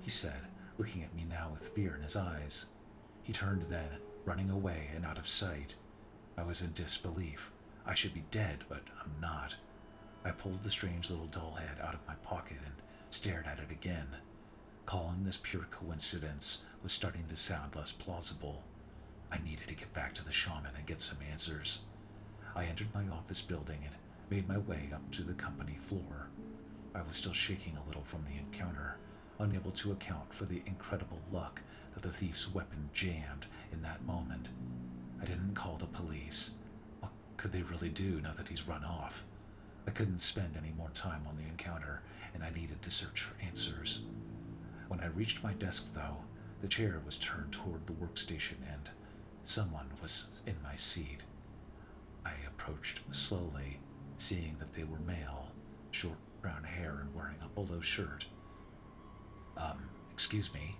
he 0.00 0.08
said, 0.08 0.40
looking 0.78 1.02
at 1.02 1.14
me 1.14 1.24
now 1.28 1.50
with 1.52 1.68
fear 1.68 1.96
in 1.96 2.02
his 2.02 2.16
eyes. 2.16 2.66
He 3.24 3.32
turned 3.32 3.62
then, 3.62 3.88
running 4.24 4.50
away 4.50 4.88
and 4.94 5.04
out 5.04 5.18
of 5.18 5.26
sight. 5.28 5.74
I 6.38 6.42
was 6.42 6.62
in 6.62 6.72
disbelief. 6.72 7.50
I 7.86 7.94
should 7.94 8.14
be 8.14 8.24
dead, 8.30 8.64
but 8.68 8.82
I'm 9.00 9.12
not. 9.20 9.56
I 10.24 10.30
pulled 10.30 10.62
the 10.62 10.70
strange 10.70 11.10
little 11.10 11.26
doll 11.26 11.52
head 11.52 11.78
out 11.82 11.94
of 11.94 12.06
my 12.06 12.14
pocket 12.22 12.58
and 12.64 12.74
stared 13.10 13.46
at 13.46 13.58
it 13.58 13.70
again. 13.70 14.06
Calling 14.86 15.24
this 15.24 15.38
pure 15.42 15.66
coincidence 15.70 16.66
was 16.82 16.92
starting 16.92 17.24
to 17.28 17.36
sound 17.36 17.74
less 17.74 17.90
plausible. 17.90 18.62
I 19.32 19.38
needed 19.38 19.66
to 19.68 19.74
get 19.74 19.92
back 19.94 20.12
to 20.14 20.24
the 20.24 20.30
shaman 20.30 20.76
and 20.76 20.86
get 20.86 21.00
some 21.00 21.18
answers. 21.30 21.80
I 22.54 22.66
entered 22.66 22.92
my 22.94 23.08
office 23.08 23.40
building 23.40 23.78
and 23.82 23.94
made 24.28 24.46
my 24.46 24.58
way 24.58 24.90
up 24.94 25.10
to 25.12 25.22
the 25.22 25.32
company 25.34 25.76
floor. 25.78 26.28
I 26.94 27.00
was 27.02 27.16
still 27.16 27.32
shaking 27.32 27.76
a 27.76 27.86
little 27.86 28.04
from 28.04 28.24
the 28.24 28.36
encounter, 28.36 28.98
unable 29.38 29.72
to 29.72 29.92
account 29.92 30.32
for 30.32 30.44
the 30.44 30.62
incredible 30.66 31.20
luck 31.32 31.62
that 31.94 32.02
the 32.02 32.12
thief's 32.12 32.52
weapon 32.54 32.90
jammed 32.92 33.46
in 33.72 33.80
that 33.82 34.04
moment. 34.04 34.50
I 35.20 35.24
didn't 35.24 35.54
call 35.54 35.76
the 35.76 35.86
police. 35.86 36.52
What 37.00 37.12
could 37.38 37.52
they 37.52 37.62
really 37.62 37.88
do 37.88 38.20
now 38.20 38.34
that 38.34 38.48
he's 38.48 38.68
run 38.68 38.84
off? 38.84 39.24
I 39.86 39.90
couldn't 39.90 40.20
spend 40.20 40.56
any 40.56 40.72
more 40.76 40.90
time 40.90 41.26
on 41.26 41.36
the 41.36 41.48
encounter, 41.48 42.02
and 42.34 42.44
I 42.44 42.50
needed 42.50 42.82
to 42.82 42.90
search 42.90 43.22
for 43.22 43.42
answers. 43.42 44.02
When 44.88 45.00
I 45.00 45.06
reached 45.06 45.42
my 45.42 45.52
desk, 45.54 45.92
though, 45.94 46.18
The 46.64 46.68
chair 46.68 46.98
was 47.04 47.18
turned 47.18 47.52
toward 47.52 47.86
the 47.86 47.92
workstation 47.92 48.56
and 48.72 48.88
someone 49.42 49.90
was 50.00 50.28
in 50.46 50.54
my 50.62 50.76
seat. 50.76 51.22
I 52.24 52.32
approached 52.48 53.02
slowly, 53.14 53.80
seeing 54.16 54.56
that 54.58 54.72
they 54.72 54.84
were 54.84 54.98
male, 55.00 55.48
short 55.90 56.16
brown 56.40 56.64
hair 56.64 57.00
and 57.02 57.14
wearing 57.14 57.36
a 57.42 57.48
polo 57.48 57.80
shirt. 57.80 58.24
Um, 59.58 59.90
excuse 60.10 60.54
me, 60.54 60.72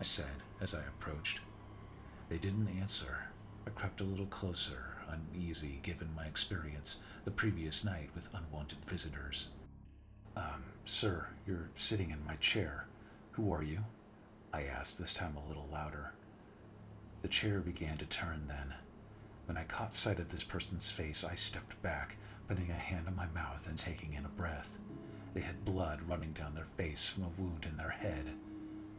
I 0.00 0.02
said 0.02 0.42
as 0.60 0.74
I 0.74 0.80
approached. 0.80 1.38
They 2.28 2.38
didn't 2.38 2.76
answer. 2.80 3.28
I 3.64 3.70
crept 3.70 4.00
a 4.00 4.04
little 4.04 4.26
closer, 4.26 4.96
uneasy 5.08 5.78
given 5.84 6.12
my 6.16 6.26
experience 6.26 6.98
the 7.24 7.30
previous 7.30 7.84
night 7.84 8.10
with 8.16 8.28
unwanted 8.34 8.84
visitors. 8.86 9.50
Um, 10.36 10.64
sir, 10.84 11.28
you're 11.46 11.70
sitting 11.76 12.10
in 12.10 12.24
my 12.24 12.34
chair. 12.36 12.86
Who 13.38 13.52
are 13.52 13.62
you? 13.62 13.78
I 14.52 14.64
asked, 14.64 14.98
this 14.98 15.14
time 15.14 15.36
a 15.36 15.48
little 15.48 15.68
louder. 15.72 16.10
The 17.22 17.28
chair 17.28 17.60
began 17.60 17.96
to 17.98 18.06
turn 18.06 18.42
then. 18.48 18.74
When 19.46 19.56
I 19.56 19.62
caught 19.62 19.92
sight 19.92 20.18
of 20.18 20.28
this 20.28 20.42
person's 20.42 20.90
face, 20.90 21.22
I 21.22 21.36
stepped 21.36 21.80
back, 21.80 22.16
putting 22.48 22.68
a 22.68 22.74
hand 22.74 23.06
on 23.06 23.14
my 23.14 23.28
mouth 23.28 23.68
and 23.68 23.78
taking 23.78 24.14
in 24.14 24.24
a 24.24 24.28
breath. 24.28 24.78
They 25.34 25.40
had 25.40 25.64
blood 25.64 26.00
running 26.08 26.32
down 26.32 26.52
their 26.52 26.64
face 26.64 27.08
from 27.08 27.22
a 27.22 27.40
wound 27.40 27.64
in 27.70 27.76
their 27.76 27.90
head. 27.90 28.24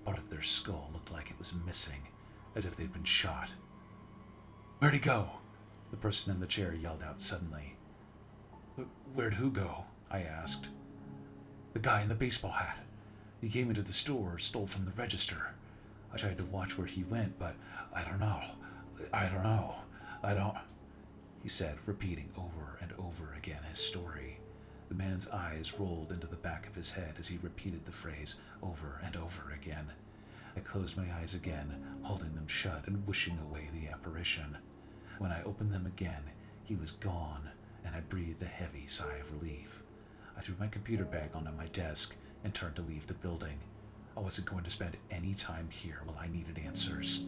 Part 0.06 0.18
of 0.18 0.30
their 0.30 0.42
skull 0.42 0.90
looked 0.94 1.12
like 1.12 1.30
it 1.30 1.38
was 1.38 1.54
missing, 1.66 2.08
as 2.56 2.66
if 2.66 2.78
they'd 2.78 2.94
been 2.94 3.04
shot. 3.04 3.50
Where'd 4.78 4.94
he 4.94 5.02
go? 5.02 5.28
The 5.92 5.98
person 5.98 6.32
in 6.32 6.40
the 6.40 6.48
chair 6.48 6.74
yelled 6.74 7.04
out 7.04 7.20
suddenly. 7.20 7.76
Where'd 9.14 9.34
who 9.34 9.52
go? 9.52 9.84
I 10.10 10.22
asked. 10.22 10.70
The 11.74 11.80
guy 11.80 12.04
in 12.04 12.08
the 12.08 12.16
baseball 12.16 12.52
hat. 12.52 12.78
He 13.42 13.48
came 13.50 13.70
into 13.70 13.82
the 13.82 13.94
store, 13.94 14.38
stole 14.38 14.68
from 14.68 14.84
the 14.86 14.92
register. 14.92 15.54
I 16.14 16.18
tried 16.18 16.38
to 16.40 16.46
watch 16.46 16.78
where 16.78 16.88
he 16.88 17.04
went, 17.04 17.40
but 17.40 17.56
I 17.94 18.04
don't 18.04 18.20
know. 18.20 18.42
I 19.14 19.30
don't 19.30 19.44
know. 19.44 19.76
I 20.22 20.34
don't. 20.34 20.58
He 21.42 21.48
said, 21.48 21.78
repeating 21.86 22.30
over 22.38 22.78
and 22.82 22.92
over 23.00 23.34
again 23.38 23.64
his 23.70 23.80
story. 23.80 24.40
The 24.90 24.96
man's 24.96 25.30
eyes 25.30 25.80
rolled 25.80 26.12
into 26.12 26.28
the 26.28 26.36
back 26.36 26.68
of 26.68 26.76
his 26.76 26.92
head 26.92 27.16
as 27.18 27.28
he 27.30 27.38
repeated 27.42 27.86
the 27.86 27.92
phrase 27.94 28.36
over 28.62 29.00
and 29.06 29.16
over 29.16 29.52
again. 29.52 29.86
I 30.58 30.60
closed 30.60 30.98
my 30.98 31.08
eyes 31.22 31.36
again, 31.36 31.82
holding 32.02 32.36
them 32.36 32.48
shut 32.48 32.88
and 32.88 33.08
wishing 33.08 33.40
away 33.40 33.70
the 33.74 33.88
apparition. 33.88 34.58
When 35.18 35.32
I 35.32 35.44
opened 35.44 35.72
them 35.72 35.86
again, 35.86 36.24
he 36.64 36.76
was 36.76 36.92
gone, 36.92 37.48
and 37.86 37.96
I 37.96 38.02
breathed 38.02 38.42
a 38.42 38.46
heavy 38.46 38.86
sigh 38.88 39.18
of 39.22 39.32
relief. 39.32 39.82
I 40.36 40.42
threw 40.42 40.56
my 40.60 40.68
computer 40.68 41.06
bag 41.06 41.30
onto 41.34 41.52
my 41.52 41.68
desk 41.68 42.16
and 42.44 42.54
turned 42.54 42.76
to 42.78 42.82
leave 42.82 43.08
the 43.08 43.14
building. 43.16 43.58
I 44.16 44.22
wasn't 44.22 44.50
going 44.50 44.64
to 44.64 44.70
spend 44.70 44.98
any 45.12 45.34
time 45.34 45.70
here 45.70 46.02
while 46.06 46.18
I 46.20 46.28
needed 46.28 46.60
answers. 46.60 47.26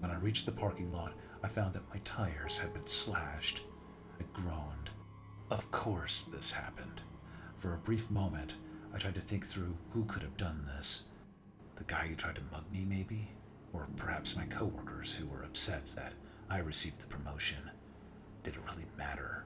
When 0.00 0.10
I 0.10 0.16
reached 0.16 0.46
the 0.46 0.52
parking 0.52 0.90
lot, 0.90 1.14
I 1.42 1.48
found 1.48 1.72
that 1.74 1.88
my 1.90 2.00
tires 2.04 2.58
had 2.58 2.72
been 2.72 2.86
slashed. 2.86 3.62
I 4.20 4.24
groaned. 4.32 4.90
Of 5.50 5.70
course, 5.70 6.24
this 6.24 6.52
happened. 6.52 7.00
For 7.56 7.74
a 7.74 7.78
brief 7.78 8.10
moment, 8.10 8.54
I 8.94 8.98
tried 8.98 9.14
to 9.16 9.20
think 9.20 9.46
through 9.46 9.76
who 9.90 10.04
could 10.04 10.22
have 10.22 10.36
done 10.36 10.64
this. 10.66 11.04
The 11.76 11.84
guy 11.84 12.06
who 12.08 12.14
tried 12.14 12.36
to 12.36 12.42
mug 12.50 12.64
me, 12.72 12.84
maybe? 12.84 13.28
Or 13.72 13.88
perhaps 13.96 14.36
my 14.36 14.44
coworkers 14.46 15.14
who 15.14 15.26
were 15.26 15.42
upset 15.42 15.86
that 15.94 16.14
I 16.50 16.58
received 16.58 17.00
the 17.00 17.06
promotion. 17.06 17.70
Did 18.42 18.54
it 18.54 18.64
really 18.66 18.86
matter? 18.96 19.44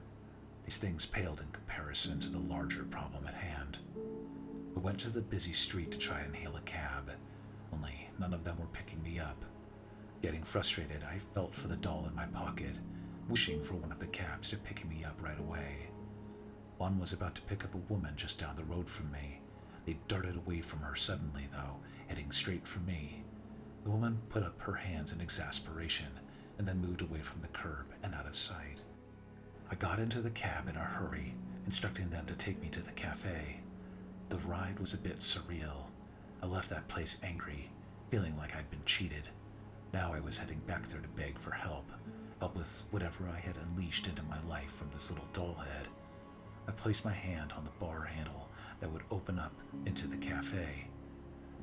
These 0.65 0.79
things 0.79 1.05
paled 1.05 1.41
in 1.41 1.49
comparison 1.53 2.21
to 2.21 2.31
the 2.31 2.39
larger 2.39 2.85
problem 2.85 3.27
at 3.27 3.35
hand. 3.35 3.79
I 4.77 4.81
went 4.81 4.99
to 5.01 5.11
the 5.11 5.21
busy 5.21 5.53
street 5.53 5.91
to 5.93 5.99
try 5.99 6.21
and 6.21 6.35
hail 6.35 6.57
a 6.57 6.61
cab, 6.63 7.11
only 7.73 8.09
none 8.19 8.35
of 8.35 8.45
them 8.45 8.59
were 8.59 8.67
picking 8.67 9.03
me 9.03 9.19
up. 9.19 9.45
Getting 10.23 10.43
frustrated, 10.43 11.03
I 11.05 11.19
felt 11.19 11.55
for 11.55 11.69
the 11.69 11.77
doll 11.77 12.07
in 12.09 12.15
my 12.15 12.27
pocket, 12.27 12.77
wishing 13.29 13.63
for 13.63 13.75
one 13.75 13.93
of 13.93 13.99
the 13.99 14.07
cabs 14.07 14.51
to 14.51 14.57
pick 14.57 14.89
me 14.89 15.05
up 15.05 15.21
right 15.23 15.39
away. 15.39 15.89
One 16.79 16.99
was 16.99 17.13
about 17.13 17.35
to 17.37 17.43
pick 17.43 17.65
up 17.65 17.75
a 17.75 17.93
woman 17.93 18.15
just 18.17 18.39
down 18.39 18.57
the 18.57 18.65
road 18.65 18.89
from 18.89 19.11
me. 19.11 19.41
They 19.87 19.99
darted 20.09 20.37
away 20.37 20.61
from 20.61 20.81
her 20.81 20.95
suddenly, 20.95 21.49
though, 21.53 21.77
heading 22.07 22.31
straight 22.31 22.67
for 22.67 22.81
me. 22.81 23.23
The 23.85 23.91
woman 23.91 24.21
put 24.29 24.43
up 24.43 24.61
her 24.61 24.75
hands 24.75 25.13
in 25.13 25.21
exasperation 25.21 26.09
and 26.59 26.67
then 26.67 26.81
moved 26.81 27.03
away 27.03 27.21
from 27.21 27.41
the 27.41 27.49
curb 27.49 27.87
and 28.03 28.15
out 28.15 28.27
of 28.27 28.37
sight. 28.37 28.81
I 29.71 29.75
got 29.75 29.99
into 29.99 30.21
the 30.21 30.31
cab 30.31 30.69
in 30.69 30.77
a 30.77 30.81
hurry, 30.81 31.35
instructing 31.65 32.11
them 32.11 32.27
to 32.27 32.35
take 32.35 32.61
me 32.61 32.69
to 32.69 32.81
the 32.81 32.93
cafe. 32.93 33.62
The 34.33 34.49
ride 34.49 34.79
was 34.79 34.95
a 34.95 34.99
bit 34.99 35.19
surreal. 35.19 35.89
I 36.43 36.47
left 36.47 36.71
that 36.71 36.89
place 36.89 37.21
angry, 37.23 37.69
feeling 38.09 38.35
like 38.39 38.57
I'd 38.57 38.71
been 38.71 38.81
cheated. 38.87 39.29
Now 39.93 40.15
I 40.15 40.21
was 40.21 40.39
heading 40.39 40.59
back 40.67 40.87
there 40.87 41.03
to 41.03 41.09
beg 41.09 41.39
for 41.39 41.51
help, 41.51 41.85
help 42.41 42.57
with 42.57 42.83
whatever 42.93 43.29
I 43.29 43.39
had 43.39 43.59
unleashed 43.59 44.07
into 44.07 44.23
my 44.23 44.41
life 44.49 44.73
from 44.73 44.89
this 44.91 45.11
little 45.11 45.29
doll 45.35 45.57
head. 45.57 45.87
I 46.67 46.71
placed 46.71 47.05
my 47.05 47.13
hand 47.13 47.53
on 47.55 47.63
the 47.63 47.79
bar 47.79 48.05
handle 48.05 48.49
that 48.81 48.91
would 48.91 49.03
open 49.11 49.39
up 49.39 49.53
into 49.85 50.07
the 50.07 50.17
cafe, 50.17 50.87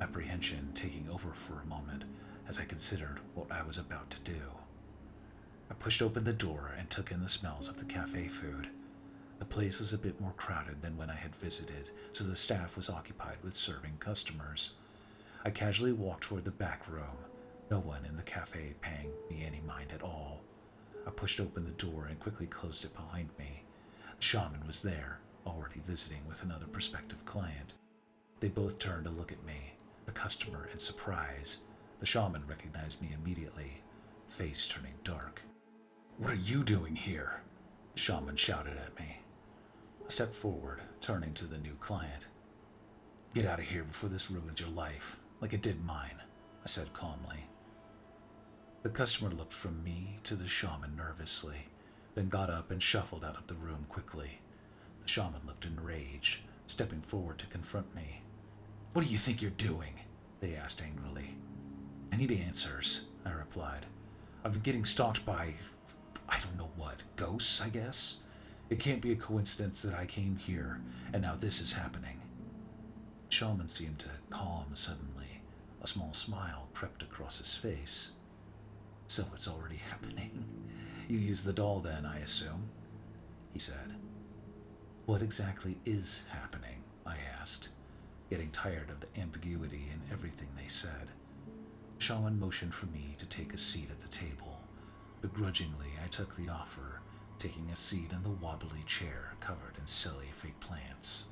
apprehension 0.00 0.70
taking 0.72 1.08
over 1.10 1.32
for 1.32 1.62
a 1.62 1.66
moment 1.66 2.04
as 2.46 2.60
I 2.60 2.64
considered 2.66 3.18
what 3.34 3.50
I 3.50 3.64
was 3.64 3.78
about 3.78 4.10
to 4.10 4.20
do. 4.20 4.42
I 5.72 5.74
pushed 5.74 6.02
open 6.02 6.22
the 6.22 6.32
door 6.32 6.70
and 6.78 6.88
took 6.88 7.10
in 7.10 7.20
the 7.20 7.28
smells 7.28 7.68
of 7.68 7.78
the 7.78 7.84
cafe 7.84 8.28
food. 8.28 8.68
The 9.40 9.46
place 9.46 9.80
was 9.80 9.94
a 9.94 9.98
bit 9.98 10.20
more 10.20 10.34
crowded 10.36 10.82
than 10.82 10.96
when 10.98 11.10
I 11.10 11.16
had 11.16 11.34
visited, 11.34 11.90
so 12.12 12.24
the 12.24 12.36
staff 12.36 12.76
was 12.76 12.90
occupied 12.90 13.38
with 13.42 13.54
serving 13.54 13.96
customers. 13.98 14.74
I 15.44 15.50
casually 15.50 15.92
walked 15.92 16.24
toward 16.24 16.44
the 16.44 16.50
back 16.50 16.86
room, 16.88 17.16
no 17.70 17.80
one 17.80 18.04
in 18.04 18.16
the 18.16 18.22
cafe 18.22 18.74
paying 18.82 19.10
me 19.30 19.44
any 19.46 19.62
mind 19.66 19.92
at 19.92 20.02
all. 20.02 20.42
I 21.06 21.10
pushed 21.10 21.40
open 21.40 21.64
the 21.64 21.70
door 21.70 22.06
and 22.06 22.20
quickly 22.20 22.46
closed 22.46 22.84
it 22.84 22.94
behind 22.94 23.30
me. 23.38 23.62
The 24.18 24.22
shaman 24.22 24.66
was 24.66 24.82
there, 24.82 25.20
already 25.46 25.80
visiting 25.86 26.20
with 26.28 26.42
another 26.42 26.66
prospective 26.66 27.24
client. 27.24 27.74
They 28.40 28.48
both 28.48 28.78
turned 28.78 29.06
to 29.06 29.10
look 29.10 29.32
at 29.32 29.42
me, 29.46 29.72
the 30.04 30.12
customer 30.12 30.68
in 30.70 30.76
surprise. 30.76 31.60
The 31.98 32.06
shaman 32.06 32.46
recognized 32.46 33.00
me 33.00 33.14
immediately, 33.14 33.80
face 34.28 34.68
turning 34.68 34.94
dark. 35.02 35.40
What 36.18 36.32
are 36.32 36.34
you 36.34 36.62
doing 36.62 36.94
here? 36.94 37.40
The 37.94 38.00
shaman 38.00 38.36
shouted 38.36 38.76
at 38.76 38.98
me. 38.98 39.16
Stepped 40.10 40.34
forward, 40.34 40.80
turning 41.00 41.32
to 41.34 41.44
the 41.44 41.58
new 41.58 41.74
client. 41.78 42.26
Get 43.32 43.46
out 43.46 43.60
of 43.60 43.64
here 43.64 43.84
before 43.84 44.10
this 44.10 44.28
ruins 44.28 44.58
your 44.58 44.70
life, 44.70 45.16
like 45.40 45.52
it 45.52 45.62
did 45.62 45.84
mine, 45.84 46.16
I 46.64 46.66
said 46.66 46.92
calmly. 46.92 47.46
The 48.82 48.90
customer 48.90 49.30
looked 49.30 49.52
from 49.52 49.84
me 49.84 50.18
to 50.24 50.34
the 50.34 50.48
shaman 50.48 50.96
nervously, 50.96 51.64
then 52.16 52.28
got 52.28 52.50
up 52.50 52.72
and 52.72 52.82
shuffled 52.82 53.24
out 53.24 53.36
of 53.36 53.46
the 53.46 53.54
room 53.54 53.86
quickly. 53.88 54.40
The 55.00 55.08
shaman 55.08 55.42
looked 55.46 55.64
enraged, 55.64 56.40
stepping 56.66 57.02
forward 57.02 57.38
to 57.38 57.46
confront 57.46 57.94
me. 57.94 58.20
What 58.94 59.06
do 59.06 59.12
you 59.12 59.18
think 59.18 59.40
you're 59.40 59.52
doing? 59.52 59.94
They 60.40 60.56
asked 60.56 60.82
angrily. 60.82 61.36
I 62.12 62.16
need 62.16 62.32
answers, 62.32 63.04
I 63.24 63.30
replied. 63.30 63.86
I've 64.44 64.54
been 64.54 64.62
getting 64.62 64.84
stalked 64.84 65.24
by 65.24 65.54
I 66.28 66.40
don't 66.40 66.58
know 66.58 66.70
what, 66.76 67.00
ghosts, 67.14 67.62
I 67.62 67.68
guess? 67.68 68.16
It 68.70 68.78
can't 68.78 69.02
be 69.02 69.10
a 69.10 69.16
coincidence 69.16 69.82
that 69.82 69.94
I 69.94 70.06
came 70.06 70.36
here 70.36 70.80
and 71.12 71.22
now 71.22 71.34
this 71.34 71.60
is 71.60 71.72
happening. 71.72 72.20
Shaman 73.28 73.68
seemed 73.68 73.98
to 74.00 74.08
calm 74.30 74.66
suddenly. 74.74 75.42
A 75.82 75.86
small 75.86 76.12
smile 76.12 76.68
crept 76.72 77.02
across 77.02 77.38
his 77.38 77.56
face. 77.56 78.12
So 79.08 79.24
it's 79.32 79.48
already 79.48 79.76
happening. 79.90 80.44
You 81.08 81.18
use 81.18 81.42
the 81.42 81.52
doll 81.52 81.80
then, 81.80 82.06
I 82.06 82.20
assume? 82.20 82.62
He 83.52 83.58
said. 83.58 83.94
What 85.06 85.22
exactly 85.22 85.76
is 85.84 86.22
happening? 86.28 86.84
I 87.04 87.16
asked, 87.40 87.70
getting 88.28 88.50
tired 88.50 88.90
of 88.90 89.00
the 89.00 89.20
ambiguity 89.20 89.88
in 89.92 90.12
everything 90.12 90.48
they 90.56 90.68
said. 90.68 91.08
Shaman 91.98 92.38
motioned 92.38 92.74
for 92.74 92.86
me 92.86 93.16
to 93.18 93.26
take 93.26 93.52
a 93.52 93.58
seat 93.58 93.90
at 93.90 93.98
the 93.98 94.08
table. 94.08 94.60
Begrudgingly, 95.22 95.88
I 96.04 96.06
took 96.06 96.36
the 96.36 96.48
offer, 96.48 96.99
taking 97.40 97.70
a 97.72 97.76
seat 97.76 98.12
in 98.12 98.22
the 98.22 98.28
wobbly 98.28 98.82
chair 98.84 99.32
covered 99.40 99.74
in 99.78 99.86
silly 99.86 100.28
fake 100.30 100.60
plants. 100.60 101.24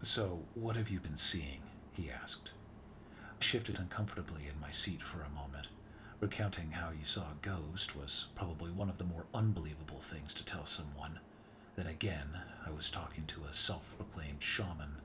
So, 0.00 0.44
what 0.54 0.76
have 0.76 0.90
you 0.90 1.00
been 1.00 1.16
seeing? 1.16 1.60
he 1.92 2.08
asked. 2.08 2.52
I 3.20 3.44
shifted 3.44 3.80
uncomfortably 3.80 4.42
in 4.46 4.60
my 4.60 4.70
seat 4.70 5.02
for 5.02 5.22
a 5.22 5.30
moment. 5.30 5.66
Recounting 6.20 6.70
how 6.70 6.90
you 6.90 7.04
saw 7.04 7.22
a 7.22 7.36
ghost 7.42 7.96
was 7.96 8.28
probably 8.36 8.70
one 8.70 8.88
of 8.88 8.96
the 8.96 9.04
more 9.04 9.26
unbelievable 9.34 10.00
things 10.00 10.32
to 10.34 10.44
tell 10.44 10.64
someone. 10.64 11.18
Then 11.74 11.88
again, 11.88 12.28
I 12.64 12.70
was 12.70 12.88
talking 12.88 13.24
to 13.26 13.42
a 13.42 13.52
self 13.52 13.96
proclaimed 13.96 14.40
shaman. 14.40 15.00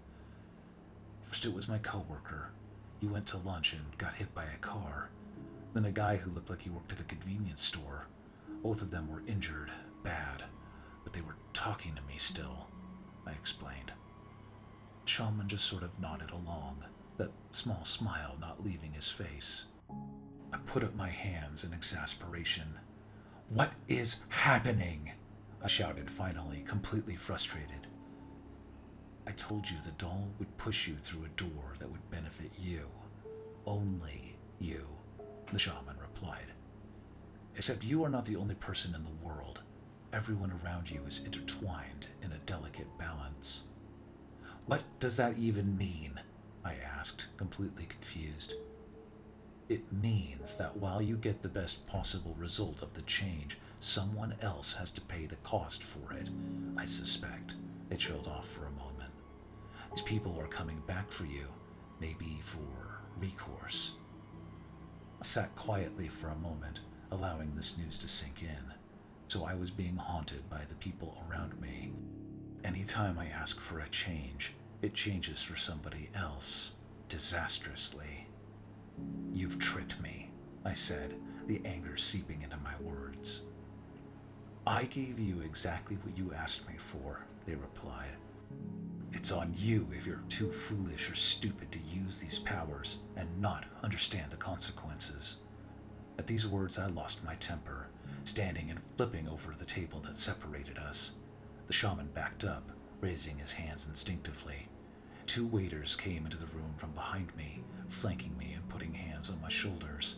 First, 1.23 1.45
it 1.45 1.53
was 1.55 1.67
my 1.67 1.79
coworker. 1.79 2.51
He 3.01 3.07
went 3.07 3.25
to 3.27 3.37
lunch 3.37 3.73
and 3.73 3.97
got 3.97 4.13
hit 4.13 4.31
by 4.35 4.45
a 4.45 4.57
car. 4.57 5.09
Then 5.73 5.85
a 5.85 5.91
guy 5.91 6.17
who 6.17 6.29
looked 6.29 6.51
like 6.51 6.61
he 6.61 6.69
worked 6.69 6.93
at 6.93 6.99
a 6.99 7.03
convenience 7.03 7.61
store. 7.61 8.05
Both 8.61 8.83
of 8.83 8.91
them 8.91 9.09
were 9.09 9.23
injured, 9.27 9.71
bad, 10.03 10.43
but 11.03 11.13
they 11.13 11.21
were 11.21 11.35
talking 11.53 11.95
to 11.95 12.01
me 12.03 12.17
still, 12.17 12.67
I 13.25 13.31
explained. 13.31 13.91
Shaman 15.05 15.47
just 15.47 15.65
sort 15.65 15.83
of 15.83 15.99
nodded 15.99 16.31
along, 16.31 16.83
that 17.17 17.31
small 17.51 17.83
smile 17.85 18.35
not 18.39 18.63
leaving 18.63 18.93
his 18.93 19.09
face. 19.09 19.65
I 20.51 20.57
put 20.65 20.83
up 20.83 20.95
my 20.95 21.09
hands 21.09 21.63
in 21.63 21.73
exasperation. 21.73 22.67
What 23.49 23.71
is 23.87 24.21
happening? 24.29 25.11
I 25.61 25.67
shouted 25.67 26.09
finally, 26.09 26.63
completely 26.67 27.15
frustrated. 27.15 27.87
I 29.25 29.31
told 29.31 29.69
you 29.69 29.77
the 29.79 29.91
doll 29.91 30.27
would 30.39 30.57
push 30.57 30.87
you 30.87 30.95
through 30.95 31.25
a 31.25 31.29
door 31.29 31.75
that 31.79 31.89
would 31.89 32.11
benefit 32.11 32.51
you. 32.59 32.87
Only 33.65 34.35
you, 34.59 34.85
the 35.51 35.59
shaman 35.59 35.97
replied. 36.01 36.51
Except 37.55 37.83
you 37.83 38.03
are 38.03 38.09
not 38.09 38.25
the 38.25 38.35
only 38.35 38.55
person 38.55 38.95
in 38.95 39.03
the 39.03 39.25
world. 39.25 39.61
Everyone 40.13 40.53
around 40.63 40.91
you 40.91 41.01
is 41.07 41.21
intertwined 41.25 42.09
in 42.21 42.31
a 42.31 42.37
delicate 42.45 42.87
balance. 42.99 43.63
What 44.67 44.83
does 44.99 45.17
that 45.17 45.39
even 45.39 45.75
mean? 45.75 46.19
I 46.63 46.75
asked, 46.75 47.27
completely 47.35 47.87
confused. 47.87 48.53
It 49.69 49.91
means 49.91 50.55
that 50.57 50.77
while 50.77 51.01
you 51.01 51.17
get 51.17 51.41
the 51.41 51.49
best 51.49 51.87
possible 51.87 52.35
result 52.37 52.83
of 52.83 52.93
the 52.93 53.01
change, 53.01 53.57
someone 53.79 54.35
else 54.41 54.75
has 54.75 54.91
to 54.91 55.01
pay 55.01 55.25
the 55.25 55.35
cost 55.37 55.81
for 55.81 56.13
it, 56.13 56.29
I 56.77 56.85
suspect. 56.85 57.55
It 57.89 57.97
trailed 57.97 58.27
off 58.27 58.47
for 58.47 58.67
a 58.67 58.71
moment. 58.71 59.11
These 59.95 60.03
people 60.03 60.39
are 60.39 60.47
coming 60.47 60.81
back 60.85 61.11
for 61.11 61.25
you, 61.25 61.47
maybe 61.99 62.37
for 62.39 63.01
recourse. 63.17 63.93
I 65.19 65.25
sat 65.25 65.55
quietly 65.55 66.07
for 66.07 66.27
a 66.27 66.35
moment, 66.35 66.81
allowing 67.11 67.55
this 67.55 67.79
news 67.79 67.97
to 67.97 68.07
sink 68.07 68.43
in. 68.43 68.72
So 69.33 69.47
I 69.47 69.55
was 69.55 69.71
being 69.71 69.97
haunted 69.97 70.47
by 70.47 70.61
the 70.69 70.75
people 70.75 71.17
around 71.27 71.59
me. 71.59 71.91
Anytime 72.63 73.17
I 73.17 73.29
ask 73.29 73.59
for 73.59 73.79
a 73.79 73.89
change, 73.89 74.53
it 74.83 74.93
changes 74.93 75.41
for 75.41 75.55
somebody 75.55 76.11
else, 76.13 76.73
disastrously. 77.09 78.27
You've 79.33 79.57
tricked 79.57 79.99
me, 79.99 80.29
I 80.63 80.73
said, 80.73 81.15
the 81.47 81.59
anger 81.65 81.97
seeping 81.97 82.43
into 82.43 82.57
my 82.57 82.75
words. 82.79 83.41
I 84.67 84.83
gave 84.83 85.17
you 85.17 85.41
exactly 85.41 85.95
what 86.03 86.15
you 86.15 86.31
asked 86.35 86.69
me 86.69 86.75
for, 86.77 87.25
they 87.47 87.55
replied. 87.55 88.17
It's 89.13 89.31
on 89.31 89.51
you 89.57 89.87
if 89.97 90.05
you're 90.05 90.21
too 90.29 90.51
foolish 90.51 91.09
or 91.09 91.15
stupid 91.15 91.71
to 91.71 91.79
use 91.91 92.19
these 92.19 92.37
powers 92.37 92.99
and 93.15 93.41
not 93.41 93.65
understand 93.81 94.29
the 94.29 94.37
consequences. 94.37 95.37
At 96.19 96.27
these 96.27 96.47
words, 96.47 96.77
I 96.77 96.85
lost 96.85 97.25
my 97.25 97.33
temper, 97.33 97.87
standing 98.27 98.69
and 98.69 98.81
flipping 98.81 99.27
over 99.27 99.53
the 99.57 99.65
table 99.65 99.99
that 100.01 100.17
separated 100.17 100.77
us. 100.77 101.13
The 101.67 101.73
shaman 101.73 102.09
backed 102.13 102.43
up, 102.43 102.71
raising 103.01 103.37
his 103.37 103.51
hands 103.53 103.87
instinctively. 103.87 104.67
Two 105.25 105.47
waiters 105.47 105.95
came 105.95 106.25
into 106.25 106.37
the 106.37 106.47
room 106.47 106.73
from 106.77 106.91
behind 106.91 107.35
me, 107.35 107.63
flanking 107.87 108.37
me 108.37 108.53
and 108.53 108.67
putting 108.69 108.93
hands 108.93 109.29
on 109.29 109.41
my 109.41 109.49
shoulders. 109.49 110.17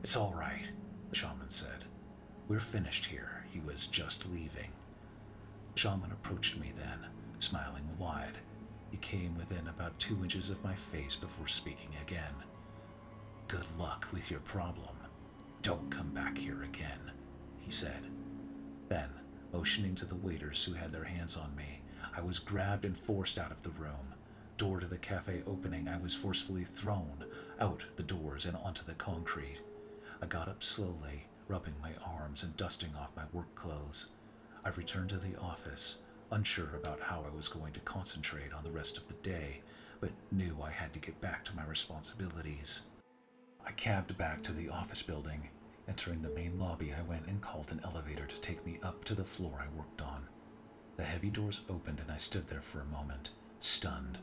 It's 0.00 0.16
all 0.16 0.34
right, 0.34 0.70
the 1.10 1.16
shaman 1.16 1.50
said. 1.50 1.84
We're 2.46 2.60
finished 2.60 3.04
here. 3.04 3.44
He 3.50 3.60
was 3.60 3.86
just 3.88 4.30
leaving. 4.30 4.70
The 5.74 5.80
shaman 5.80 6.12
approached 6.12 6.58
me 6.58 6.72
then, 6.76 7.06
smiling 7.38 7.88
wide. 7.98 8.38
He 8.90 8.96
came 8.98 9.36
within 9.36 9.68
about 9.68 9.98
two 9.98 10.18
inches 10.22 10.50
of 10.50 10.64
my 10.64 10.74
face 10.74 11.14
before 11.16 11.48
speaking 11.48 11.90
again. 12.02 12.34
Good 13.48 13.66
luck 13.78 14.06
with 14.12 14.30
your 14.30 14.40
problem. 14.40 14.96
Don't 15.62 15.90
come 15.90 16.10
back 16.10 16.38
here 16.38 16.62
again, 16.62 17.12
he 17.68 17.72
said. 17.72 18.06
Then, 18.88 19.10
motioning 19.52 19.94
to 19.96 20.06
the 20.06 20.14
waiters 20.14 20.64
who 20.64 20.72
had 20.72 20.90
their 20.90 21.04
hands 21.04 21.36
on 21.36 21.54
me, 21.54 21.82
I 22.16 22.22
was 22.22 22.38
grabbed 22.38 22.86
and 22.86 22.96
forced 22.96 23.38
out 23.38 23.50
of 23.50 23.62
the 23.62 23.68
room. 23.72 24.14
Door 24.56 24.80
to 24.80 24.86
the 24.86 24.96
cafe 24.96 25.42
opening, 25.46 25.86
I 25.86 25.98
was 25.98 26.14
forcefully 26.14 26.64
thrown 26.64 27.26
out 27.60 27.84
the 27.96 28.02
doors 28.02 28.46
and 28.46 28.56
onto 28.56 28.82
the 28.86 28.94
concrete. 28.94 29.58
I 30.22 30.24
got 30.24 30.48
up 30.48 30.62
slowly, 30.62 31.26
rubbing 31.46 31.74
my 31.82 31.92
arms 32.06 32.42
and 32.42 32.56
dusting 32.56 32.94
off 32.98 33.14
my 33.14 33.24
work 33.34 33.54
clothes. 33.54 34.12
I 34.64 34.70
returned 34.70 35.10
to 35.10 35.18
the 35.18 35.38
office, 35.38 35.98
unsure 36.32 36.74
about 36.74 37.00
how 37.00 37.22
I 37.30 37.36
was 37.36 37.48
going 37.50 37.74
to 37.74 37.80
concentrate 37.80 38.54
on 38.54 38.64
the 38.64 38.70
rest 38.70 38.96
of 38.96 39.06
the 39.08 39.14
day, 39.16 39.60
but 40.00 40.10
knew 40.32 40.56
I 40.64 40.70
had 40.70 40.94
to 40.94 41.00
get 41.00 41.20
back 41.20 41.44
to 41.44 41.54
my 41.54 41.66
responsibilities. 41.66 42.84
I 43.66 43.72
cabbed 43.72 44.16
back 44.16 44.40
to 44.44 44.52
the 44.52 44.70
office 44.70 45.02
building. 45.02 45.50
Entering 45.88 46.20
the 46.20 46.28
main 46.28 46.58
lobby, 46.58 46.92
I 46.92 47.00
went 47.02 47.26
and 47.26 47.40
called 47.40 47.72
an 47.72 47.80
elevator 47.82 48.26
to 48.26 48.40
take 48.40 48.64
me 48.66 48.78
up 48.82 49.04
to 49.04 49.14
the 49.14 49.24
floor 49.24 49.64
I 49.64 49.76
worked 49.76 50.02
on. 50.02 50.28
The 50.98 51.04
heavy 51.04 51.30
doors 51.30 51.62
opened 51.70 52.00
and 52.00 52.10
I 52.10 52.18
stood 52.18 52.46
there 52.46 52.60
for 52.60 52.80
a 52.80 52.84
moment, 52.86 53.30
stunned. 53.60 54.18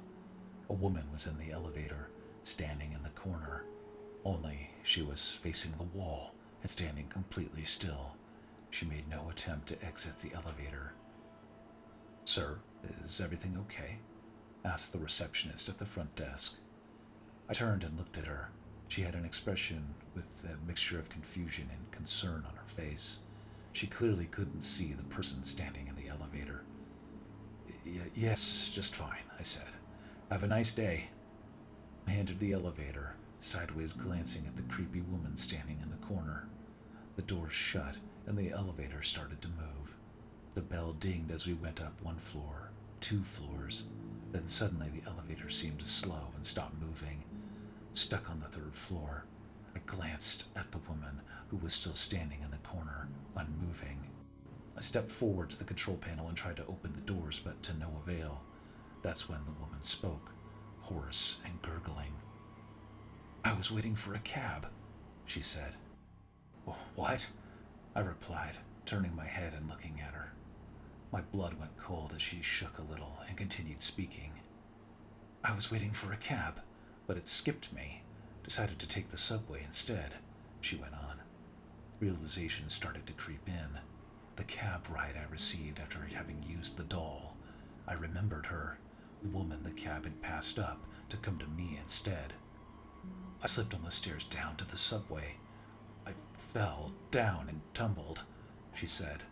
A 0.70 0.74
woman 0.74 1.12
was 1.12 1.26
in 1.26 1.38
the 1.40 1.52
elevator, 1.52 2.10
standing 2.44 2.94
in 2.94 3.02
the 3.02 3.10
corner. 3.10 3.64
Only 4.24 4.70
she 4.84 5.02
was 5.02 5.34
facing 5.34 5.72
the 5.72 5.98
wall 5.98 6.36
and 6.62 6.70
standing 6.70 7.08
completely 7.08 7.64
still. 7.64 8.16
She 8.70 8.86
made 8.86 9.10
no 9.10 9.30
attempt 9.30 9.68
to 9.70 9.86
exit 9.86 10.18
the 10.18 10.34
elevator. 10.36 10.94
Sir, 12.26 12.60
is 13.04 13.22
everything 13.22 13.58
okay? 13.62 13.98
asked 14.64 14.94
the 14.94 15.00
receptionist 15.00 15.70
at 15.70 15.80
the 15.80 15.86
front 15.86 16.16
desk. 16.16 16.58
I 17.50 17.54
turned 17.54 17.84
and 17.84 17.98
looked 17.98 18.18
at 18.18 18.28
her. 18.28 18.50
She 18.88 19.02
had 19.02 19.16
an 19.16 19.26
expression 19.26 19.96
with 20.16 20.46
a 20.46 20.68
mixture 20.68 20.98
of 20.98 21.10
confusion 21.10 21.70
and 21.72 21.92
concern 21.92 22.44
on 22.48 22.56
her 22.56 22.68
face. 22.68 23.20
She 23.74 23.88
clearly 23.88 24.26
couldn't 24.26 24.62
see 24.62 24.94
the 24.94 25.04
person 25.04 25.44
standing 25.44 25.88
in 25.88 25.96
the 25.96 26.10
elevator. 26.10 26.64
Yes, 28.16 28.72
just 28.74 28.96
fine, 28.96 29.24
I 29.38 29.44
said. 29.44 29.68
Have 30.32 30.44
a 30.44 30.48
nice 30.48 30.74
day. 30.74 31.10
I 32.08 32.14
entered 32.14 32.40
the 32.40 32.54
elevator, 32.54 33.16
sideways 33.40 33.94
glancing 33.94 34.46
at 34.48 34.56
the 34.56 34.64
creepy 34.64 35.02
woman 35.02 35.36
standing 35.36 35.80
in 35.84 35.92
the 35.92 36.06
corner. 36.06 36.48
The 37.16 37.22
door 37.24 37.50
shut 37.50 37.96
and 38.28 38.38
the 38.38 38.52
elevator 38.52 39.04
started 39.04 39.42
to 39.42 39.50
move. 39.50 39.96
The 40.54 40.62
bell 40.62 40.94
dinged 40.94 41.32
as 41.32 41.46
we 41.46 41.54
went 41.54 41.82
up 41.82 42.02
one 42.02 42.18
floor, 42.18 42.72
two 43.02 43.24
floors. 43.24 43.86
Then 44.32 44.48
suddenly 44.48 44.88
the 44.90 45.08
elevator 45.10 45.50
seemed 45.50 45.80
to 45.80 45.88
slow 45.88 46.32
and 46.36 46.46
stop 46.46 46.74
moving. 46.82 47.24
Stuck 47.94 48.30
on 48.30 48.40
the 48.40 48.48
third 48.48 48.74
floor, 48.74 49.26
I 49.76 49.80
glanced 49.86 50.46
at 50.56 50.72
the 50.72 50.78
woman 50.90 51.22
who 51.50 51.58
was 51.58 51.74
still 51.74 51.94
standing 51.94 52.42
in 52.42 52.52
the 52.52 52.58
corner, 52.58 53.08
unmoving. 53.36 54.00
I 54.78 54.82
stepped 54.82 55.12
forward 55.12 55.50
to 55.52 55.58
the 55.58 55.64
control 55.64 55.98
panel 55.98 56.28
and 56.28 56.38
tried 56.38 56.58
to 56.58 56.66
open 56.66 56.94
the 56.94 57.02
doors, 57.02 57.40
but 57.44 57.62
to 57.64 57.78
no 57.78 57.88
avail. 58.06 58.42
That's 59.02 59.30
when 59.30 59.44
the 59.46 59.52
woman 59.64 59.82
spoke, 59.82 60.32
hoarse 60.82 61.38
and 61.46 61.62
gurgling. 61.62 62.14
I 63.44 63.54
was 63.54 63.72
waiting 63.72 63.96
for 63.96 64.14
a 64.16 64.20
cab, 64.20 64.68
she 65.26 65.42
said. 65.42 65.74
What? 66.96 67.26
I 67.96 68.00
replied, 68.00 68.58
turning 68.86 69.16
my 69.16 69.26
head 69.26 69.54
and 69.54 69.70
looking 69.70 70.02
at 70.02 70.14
her. 70.14 70.32
My 71.12 71.22
blood 71.22 71.54
went 71.54 71.78
cold 71.78 72.14
as 72.16 72.22
she 72.22 72.42
shook 72.42 72.78
a 72.80 72.92
little 72.92 73.18
and 73.28 73.38
continued 73.38 73.82
speaking. 73.82 74.32
I 75.44 75.54
was 75.54 75.72
waiting 75.72 75.92
for 75.92 76.12
a 76.12 76.18
cab, 76.18 76.60
but 77.08 77.18
it 77.18 77.28
skipped 77.28 77.72
me. 77.72 78.02
Decided 78.46 78.78
to 78.78 78.88
take 78.88 79.10
the 79.10 79.18
subway 79.18 79.64
instead, 79.64 80.14
she 80.62 80.76
went 80.76 80.94
on. 80.94 81.20
Realization 82.00 82.70
started 82.70 83.08
to 83.08 83.14
creep 83.14 83.42
in. 83.48 83.80
The 84.36 84.44
cab 84.44 84.88
ride 84.88 85.18
I 85.18 85.32
received 85.32 85.80
after 85.80 86.00
having 86.14 86.44
used 86.48 86.78
the 86.78 86.84
doll. 86.84 87.36
I 87.88 87.94
remembered 87.94 88.46
her, 88.46 88.78
the 89.24 89.30
woman 89.30 89.64
the 89.64 89.72
cab 89.72 90.04
had 90.04 90.22
passed 90.22 90.60
up 90.60 90.86
to 91.10 91.18
come 91.18 91.40
to 91.40 91.48
me 91.48 91.80
instead. 91.82 92.34
I 93.42 93.48
slipped 93.48 93.74
on 93.74 93.84
the 93.84 93.90
stairs 93.90 94.26
down 94.26 94.56
to 94.58 94.66
the 94.66 94.78
subway. 94.78 95.38
I 96.06 96.12
fell 96.38 96.92
down 97.10 97.50
and 97.50 97.62
tumbled, 97.74 98.22
she 98.76 98.86
said. 98.86 99.24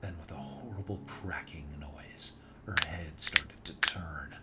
Then, 0.00 0.16
with 0.18 0.32
a 0.32 0.36
horrible 0.36 1.02
cracking 1.06 1.68
noise, 1.78 2.32
her 2.64 2.76
head 2.86 3.20
started 3.20 3.62
to 3.64 3.74
turn. 3.74 4.36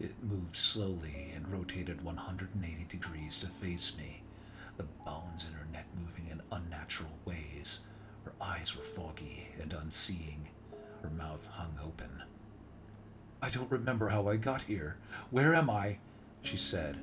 It 0.00 0.22
moved 0.22 0.56
slowly 0.56 1.32
and 1.34 1.46
rotated 1.48 2.02
180 2.02 2.84
degrees 2.84 3.40
to 3.40 3.46
face 3.46 3.96
me, 3.96 4.22
the 4.76 4.82
bones 5.04 5.46
in 5.46 5.52
her 5.52 5.66
neck 5.72 5.86
moving 5.96 6.26
in 6.28 6.42
unnatural 6.50 7.16
ways. 7.24 7.80
Her 8.24 8.32
eyes 8.40 8.76
were 8.76 8.82
foggy 8.82 9.48
and 9.60 9.72
unseeing. 9.72 10.48
Her 11.02 11.10
mouth 11.10 11.46
hung 11.46 11.78
open. 11.84 12.22
I 13.40 13.50
don't 13.50 13.70
remember 13.70 14.08
how 14.08 14.26
I 14.26 14.36
got 14.36 14.62
here. 14.62 14.96
Where 15.30 15.54
am 15.54 15.70
I? 15.70 15.98
she 16.42 16.56
said. 16.56 16.98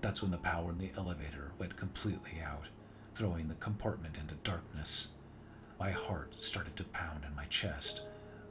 That's 0.00 0.22
when 0.22 0.30
the 0.30 0.38
power 0.38 0.70
in 0.70 0.78
the 0.78 0.92
elevator 0.96 1.52
went 1.58 1.76
completely 1.76 2.40
out, 2.44 2.68
throwing 3.14 3.46
the 3.46 3.54
compartment 3.56 4.18
into 4.18 4.34
darkness. 4.36 5.10
My 5.78 5.90
heart 5.90 6.40
started 6.40 6.74
to 6.76 6.84
pound 6.84 7.24
in 7.24 7.34
my 7.36 7.44
chest. 7.44 8.02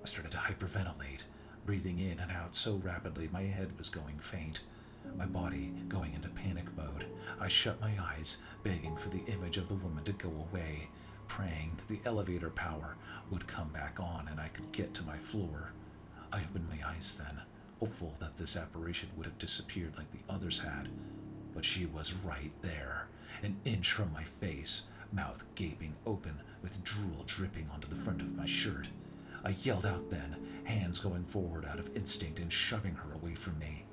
I 0.02 0.06
started 0.06 0.32
to 0.32 0.38
hyperventilate, 0.38 1.24
breathing 1.66 2.00
in 2.00 2.20
and 2.20 2.32
out 2.32 2.56
so 2.56 2.76
rapidly 2.84 3.28
my 3.32 3.42
head 3.42 3.76
was 3.78 3.90
going 3.90 4.18
faint, 4.20 4.62
my 5.18 5.26
body 5.26 5.72
going 5.88 6.14
into 6.14 6.30
panic 6.30 6.66
mode. 6.78 7.06
I 7.40 7.48
shut 7.48 7.80
my 7.82 7.94
eyes, 8.00 8.40
begging 8.64 8.96
for 8.96 9.10
the 9.10 9.26
image 9.26 9.58
of 9.58 9.68
the 9.68 9.76
woman 9.76 10.04
to 10.04 10.14
go 10.14 10.30
away, 10.30 10.88
praying 11.28 11.72
that 11.78 11.88
the 11.88 12.00
elevator 12.08 12.50
power 12.52 12.96
would 13.32 13.48
come 13.48 13.70
back 13.70 14.00
on 14.00 14.28
and 14.30 14.40
I 14.40 14.48
could 14.50 14.72
get 14.72 14.94
to 14.96 15.04
my 15.04 15.18
floor. 15.18 15.72
I 16.32 16.42
opened 16.44 16.68
my 16.70 16.88
eyes 16.88 17.16
then, 17.18 17.42
hopeful 17.80 18.14
that 18.20 18.38
this 18.38 18.56
apparition 18.58 19.10
would 19.18 19.26
have 19.26 19.38
disappeared 19.38 19.98
like 19.98 20.12
the 20.12 20.34
others 20.34 20.60
had. 20.60 20.90
but 21.56 21.64
she 21.66 21.86
was 21.88 22.14
right 22.26 22.52
there, 22.62 23.08
an 23.42 23.56
inch 23.64 23.92
from 23.94 24.12
my 24.14 24.24
face, 24.24 24.84
mouth 25.14 25.44
gaping 25.56 25.96
open 26.06 26.38
with 26.62 26.84
drool 26.84 27.24
dripping 27.26 27.68
onto 27.74 27.88
the 27.88 27.96
front 27.96 28.22
of 28.22 28.36
my 28.36 28.46
shirt. 28.46 28.88
I 29.46 29.50
yelled 29.62 29.86
out 29.86 30.10
then, 30.10 30.36
hands 30.64 31.00
going 31.00 31.24
forward 31.24 31.66
out 31.66 31.78
of 31.78 31.96
instinct 31.96 32.40
and 32.40 32.52
shoving 32.52 32.96
her 32.96 33.14
away 33.14 33.36
from 33.36 33.60
me. 33.60 33.86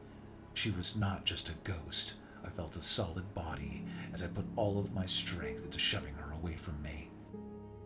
She 0.54 0.70
was 0.70 0.96
not 0.96 1.26
just 1.26 1.50
a 1.50 1.54
ghost. 1.62 2.14
I 2.42 2.48
felt 2.48 2.74
a 2.76 2.80
solid 2.80 3.34
body 3.34 3.84
as 4.14 4.22
I 4.22 4.28
put 4.28 4.46
all 4.56 4.78
of 4.78 4.94
my 4.94 5.04
strength 5.04 5.62
into 5.62 5.78
shoving 5.78 6.14
her 6.14 6.32
away 6.32 6.56
from 6.56 6.80
me. 6.82 7.10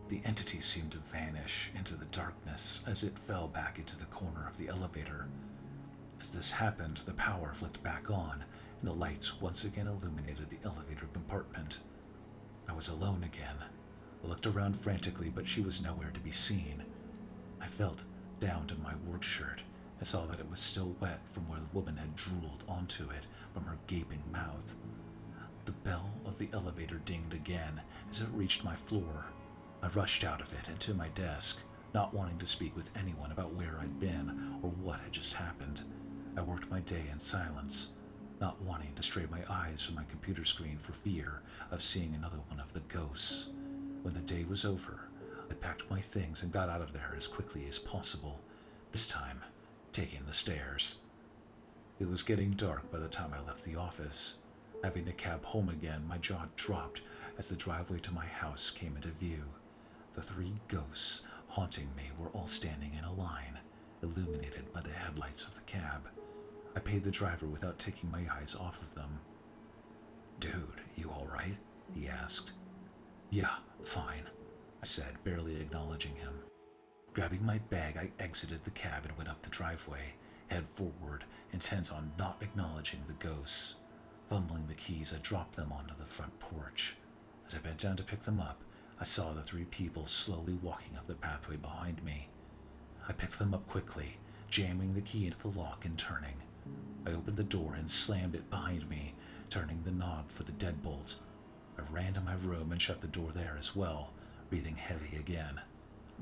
The 0.08 0.22
entity 0.24 0.60
seemed 0.60 0.92
to 0.92 0.98
vanish 0.98 1.72
into 1.74 1.96
the 1.96 2.04
darkness 2.06 2.84
as 2.86 3.02
it 3.02 3.18
fell 3.18 3.48
back 3.48 3.80
into 3.80 3.98
the 3.98 4.04
corner 4.06 4.46
of 4.48 4.56
the 4.56 4.68
elevator. 4.68 5.26
As 6.20 6.30
this 6.30 6.52
happened, 6.52 6.98
the 6.98 7.14
power 7.14 7.52
flicked 7.52 7.82
back 7.82 8.12
on, 8.12 8.44
and 8.78 8.88
the 8.88 8.94
lights 8.94 9.40
once 9.40 9.64
again 9.64 9.88
illuminated 9.88 10.48
the 10.50 10.64
elevator 10.64 11.06
compartment. 11.12 11.80
I 12.68 12.72
was 12.74 12.90
alone 12.90 13.24
again. 13.24 13.56
I 14.22 14.26
looked 14.28 14.46
around 14.46 14.78
frantically, 14.78 15.30
but 15.30 15.48
she 15.48 15.62
was 15.62 15.82
nowhere 15.82 16.10
to 16.12 16.20
be 16.20 16.30
seen. 16.30 16.84
I 17.60 17.66
felt 17.66 18.04
down 18.40 18.66
to 18.66 18.74
my 18.76 18.94
work 19.06 19.22
shirt 19.22 19.62
and 19.98 20.06
saw 20.06 20.26
that 20.26 20.40
it 20.40 20.50
was 20.50 20.60
still 20.60 20.94
wet 21.00 21.20
from 21.30 21.48
where 21.48 21.60
the 21.60 21.66
woman 21.72 21.96
had 21.96 22.14
drooled 22.16 22.64
onto 22.68 23.04
it 23.10 23.26
from 23.54 23.64
her 23.64 23.78
gaping 23.86 24.22
mouth. 24.32 24.76
The 25.64 25.72
bell 25.72 26.10
of 26.24 26.38
the 26.38 26.48
elevator 26.52 27.00
dinged 27.04 27.34
again 27.34 27.80
as 28.08 28.20
it 28.20 28.28
reached 28.32 28.64
my 28.64 28.76
floor. 28.76 29.26
I 29.82 29.88
rushed 29.88 30.24
out 30.24 30.40
of 30.40 30.52
it 30.52 30.68
and 30.68 30.78
to 30.80 30.94
my 30.94 31.08
desk, 31.08 31.60
not 31.94 32.14
wanting 32.14 32.38
to 32.38 32.46
speak 32.46 32.76
with 32.76 32.90
anyone 32.96 33.32
about 33.32 33.54
where 33.54 33.78
I'd 33.80 33.98
been 33.98 34.58
or 34.62 34.70
what 34.70 35.00
had 35.00 35.12
just 35.12 35.34
happened. 35.34 35.82
I 36.36 36.42
worked 36.42 36.70
my 36.70 36.80
day 36.80 37.04
in 37.10 37.18
silence, 37.18 37.92
not 38.40 38.60
wanting 38.62 38.92
to 38.94 39.02
stray 39.02 39.24
my 39.30 39.40
eyes 39.48 39.84
from 39.84 39.94
my 39.94 40.04
computer 40.04 40.44
screen 40.44 40.76
for 40.78 40.92
fear 40.92 41.42
of 41.70 41.82
seeing 41.82 42.14
another 42.14 42.38
one 42.48 42.60
of 42.60 42.72
the 42.72 42.80
ghosts. 42.80 43.48
When 44.02 44.14
the 44.14 44.20
day 44.20 44.44
was 44.44 44.64
over, 44.64 45.05
I 45.50 45.54
packed 45.54 45.90
my 45.90 46.00
things 46.00 46.42
and 46.42 46.52
got 46.52 46.68
out 46.68 46.80
of 46.80 46.92
there 46.92 47.14
as 47.16 47.28
quickly 47.28 47.66
as 47.66 47.78
possible, 47.78 48.40
this 48.92 49.06
time 49.06 49.42
taking 49.92 50.24
the 50.26 50.32
stairs. 50.32 51.00
It 51.98 52.08
was 52.08 52.22
getting 52.22 52.50
dark 52.50 52.90
by 52.90 52.98
the 52.98 53.08
time 53.08 53.32
I 53.32 53.46
left 53.46 53.64
the 53.64 53.76
office. 53.76 54.38
Having 54.84 55.06
to 55.06 55.12
cab 55.12 55.44
home 55.44 55.68
again, 55.70 56.06
my 56.06 56.18
jaw 56.18 56.44
dropped 56.56 57.00
as 57.38 57.48
the 57.48 57.56
driveway 57.56 57.98
to 58.00 58.12
my 58.14 58.26
house 58.26 58.70
came 58.70 58.96
into 58.96 59.08
view. 59.08 59.44
The 60.14 60.22
three 60.22 60.52
ghosts 60.68 61.22
haunting 61.48 61.88
me 61.96 62.10
were 62.18 62.28
all 62.28 62.46
standing 62.46 62.92
in 62.94 63.04
a 63.04 63.12
line, 63.12 63.58
illuminated 64.02 64.72
by 64.72 64.80
the 64.80 64.90
headlights 64.90 65.46
of 65.46 65.54
the 65.54 65.62
cab. 65.62 66.08
I 66.74 66.80
paid 66.80 67.04
the 67.04 67.10
driver 67.10 67.46
without 67.46 67.78
taking 67.78 68.10
my 68.10 68.24
eyes 68.30 68.54
off 68.54 68.82
of 68.82 68.94
them. 68.94 69.18
Dude, 70.40 70.80
you 70.96 71.10
alright? 71.10 71.56
he 71.94 72.08
asked. 72.08 72.52
Yeah, 73.30 73.54
fine, 73.82 74.28
I 74.82 74.86
said, 74.86 75.22
barely 75.24 75.60
acknowledging 75.60 76.14
him. 76.16 76.34
Grabbing 77.12 77.44
my 77.44 77.58
bag, 77.58 77.96
I 77.96 78.10
exited 78.22 78.62
the 78.64 78.70
cab 78.70 79.04
and 79.06 79.16
went 79.16 79.28
up 79.28 79.42
the 79.42 79.48
driveway, 79.48 80.14
head 80.48 80.68
forward, 80.68 81.24
intent 81.52 81.92
on 81.92 82.12
not 82.18 82.38
acknowledging 82.42 83.00
the 83.06 83.14
ghosts. 83.14 83.76
Fumbling 84.28 84.66
the 84.66 84.74
keys, 84.74 85.14
I 85.14 85.18
dropped 85.22 85.56
them 85.56 85.72
onto 85.72 85.94
the 85.96 86.04
front 86.04 86.38
porch. 86.40 86.96
As 87.46 87.54
I 87.54 87.58
bent 87.58 87.78
down 87.78 87.96
to 87.96 88.02
pick 88.02 88.22
them 88.22 88.40
up, 88.40 88.60
I 89.00 89.04
saw 89.04 89.32
the 89.32 89.42
three 89.42 89.64
people 89.66 90.06
slowly 90.06 90.54
walking 90.62 90.96
up 90.96 91.06
the 91.06 91.14
pathway 91.14 91.56
behind 91.56 92.02
me. 92.04 92.28
I 93.08 93.12
picked 93.12 93.38
them 93.38 93.54
up 93.54 93.66
quickly, 93.68 94.16
jamming 94.48 94.94
the 94.94 95.00
key 95.00 95.26
into 95.26 95.38
the 95.38 95.58
lock 95.58 95.84
and 95.84 95.98
turning. 95.98 96.36
I 97.06 97.10
opened 97.10 97.36
the 97.36 97.44
door 97.44 97.74
and 97.74 97.90
slammed 97.90 98.34
it 98.34 98.50
behind 98.50 98.88
me, 98.88 99.14
turning 99.48 99.82
the 99.84 99.90
knob 99.90 100.30
for 100.30 100.42
the 100.42 100.52
deadbolt. 100.52 101.16
I 101.78 101.82
ran 101.92 102.14
to 102.14 102.20
my 102.20 102.34
room 102.34 102.72
and 102.72 102.82
shut 102.82 103.00
the 103.00 103.06
door 103.06 103.30
there 103.32 103.56
as 103.58 103.76
well, 103.76 104.10
breathing 104.48 104.76
heavy 104.76 105.16
again. 105.16 105.60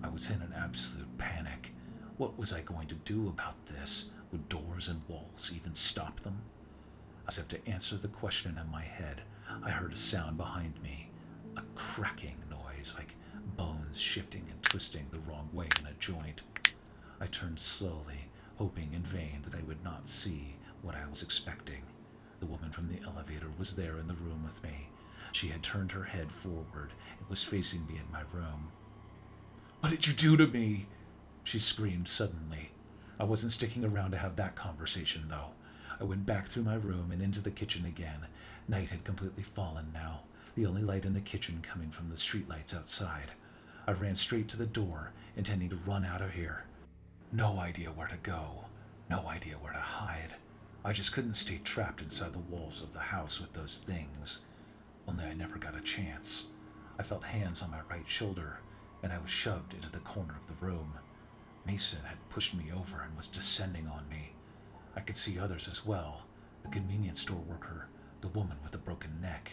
I 0.03 0.09
was 0.09 0.31
in 0.31 0.41
an 0.43 0.55
absolute 0.57 1.19
panic. 1.19 1.73
What 2.17 2.39
was 2.39 2.53
I 2.53 2.63
going 2.63 2.89
to 2.89 2.95
do 2.95 3.29
about 3.29 3.67
this? 3.67 4.11
Would 4.33 4.49
doors 4.49 4.89
and 4.89 5.01
walls 5.09 5.53
even 5.55 5.75
stop 5.75 6.21
them? 6.21 6.39
As 7.29 7.39
if 7.39 7.49
to 7.49 7.69
answer 7.69 7.97
the 7.97 8.09
question 8.09 8.59
in 8.61 8.71
my 8.71 8.83
head, 8.83 9.23
I 9.63 9.71
heard 9.71 9.93
a 9.93 9.97
sound 9.97 10.37
behind 10.37 10.75
me 10.83 11.09
a 11.57 11.63
cracking 11.75 12.37
noise 12.51 12.97
like 12.99 13.15
bones 13.57 14.01
shifting 14.01 14.45
and 14.51 14.63
twisting 14.63 15.07
the 15.11 15.21
wrong 15.21 15.49
way 15.53 15.69
in 15.81 15.87
a 15.87 15.95
joint. 15.95 16.43
I 17.21 17.27
turned 17.27 17.59
slowly, 17.59 18.27
hoping 18.57 18.93
in 18.93 19.03
vain 19.03 19.41
that 19.43 19.55
I 19.55 19.63
would 19.63 19.83
not 19.85 20.09
see 20.09 20.57
what 20.83 20.95
I 20.97 21.07
was 21.09 21.23
expecting. 21.23 21.83
The 22.41 22.47
woman 22.47 22.71
from 22.73 22.89
the 22.89 23.01
elevator 23.07 23.49
was 23.59 23.77
there 23.77 23.99
in 23.99 24.09
the 24.09 24.15
room 24.15 24.43
with 24.45 24.63
me. 24.63 24.89
She 25.35 25.49
had 25.49 25.65
turned 25.65 25.91
her 25.91 26.05
head 26.05 26.31
forward 26.31 26.93
and 27.19 27.29
was 27.29 27.43
facing 27.43 27.85
me 27.89 27.97
in 27.97 28.13
my 28.13 28.23
room. 28.33 28.71
What 29.81 29.91
did 29.91 30.07
you 30.07 30.13
do 30.13 30.37
to 30.37 30.47
me? 30.47 30.87
She 31.43 31.59
screamed 31.59 32.07
suddenly. 32.07 32.71
I 33.19 33.25
wasn't 33.25 33.51
sticking 33.51 33.85
around 33.85 34.13
to 34.13 34.17
have 34.17 34.37
that 34.37 34.55
conversation, 34.55 35.25
though. 35.27 35.51
I 36.01 36.05
went 36.05 36.25
back 36.25 36.47
through 36.47 36.63
my 36.63 36.77
room 36.77 37.11
and 37.11 37.21
into 37.21 37.41
the 37.41 37.51
kitchen 37.51 37.85
again. 37.85 38.21
Night 38.69 38.91
had 38.91 39.03
completely 39.03 39.43
fallen 39.43 39.91
now, 39.93 40.21
the 40.55 40.67
only 40.67 40.83
light 40.83 41.05
in 41.05 41.15
the 41.15 41.21
kitchen 41.21 41.59
coming 41.63 41.91
from 41.91 42.11
the 42.11 42.17
streetlights 42.17 42.77
outside. 42.77 43.33
I 43.89 43.93
ran 43.93 44.15
straight 44.15 44.47
to 44.51 44.57
the 44.57 44.67
door, 44.67 45.11
intending 45.37 45.69
to 45.71 45.77
run 45.85 46.05
out 46.05 46.23
of 46.23 46.33
here. 46.33 46.65
No 47.33 47.59
idea 47.59 47.91
where 47.91 48.07
to 48.07 48.17
go, 48.19 48.67
no 49.11 49.27
idea 49.27 49.57
where 49.57 49.73
to 49.73 49.81
hide. 49.81 50.37
I 50.85 50.93
just 50.93 51.13
couldn't 51.13 51.35
stay 51.35 51.59
trapped 51.65 52.03
inside 52.03 52.33
the 52.33 52.39
walls 52.39 52.83
of 52.83 52.93
the 52.93 53.01
house 53.01 53.41
with 53.41 53.53
those 53.53 53.81
things. 53.81 54.43
Only 55.09 55.25
I 55.25 55.35
never 55.35 55.59
got 55.59 55.77
a 55.77 55.81
chance. 55.81 56.49
I 56.99 57.03
felt 57.03 57.25
hands 57.25 57.63
on 57.63 57.71
my 57.71 57.81
right 57.91 58.09
shoulder, 58.09 58.61
and 59.03 59.13
I 59.13 59.19
was 59.19 59.31
shoved 59.31 59.75
into 59.75 59.91
the 59.91 59.99
corner 60.01 60.35
of 60.37 60.47
the 60.47 60.65
room. 60.65 60.95
Mason 61.67 62.03
had 62.05 62.29
pushed 62.31 62.55
me 62.55 62.73
over 62.73 63.03
and 63.03 63.17
was 63.17 63.29
descending 63.29 63.87
on 63.89 64.09
me. 64.09 64.33
I 64.97 65.01
could 65.01 65.17
see 65.17 65.39
others 65.39 65.69
as 65.69 65.85
well 65.85 66.23
the 66.63 66.71
convenience 66.71 67.21
store 67.21 67.43
worker, 67.49 67.89
the 68.23 68.29
woman 68.29 68.57
with 68.63 68.73
the 68.73 68.79
broken 68.79 69.21
neck, 69.21 69.51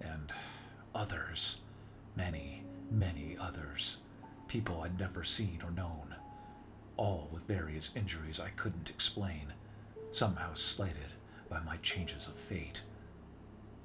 and 0.00 0.30
others. 0.94 1.62
Many, 2.16 2.62
many 2.90 3.36
others. 3.40 3.98
People 4.48 4.82
I'd 4.82 4.98
never 4.98 5.24
seen 5.24 5.62
or 5.62 5.70
known. 5.70 6.14
All 6.96 7.28
with 7.32 7.44
various 7.44 7.92
injuries 7.96 8.40
I 8.40 8.50
couldn't 8.50 8.90
explain, 8.90 9.52
somehow 10.10 10.52
slighted 10.54 11.12
by 11.48 11.60
my 11.60 11.76
changes 11.78 12.26
of 12.28 12.34
fate. 12.34 12.82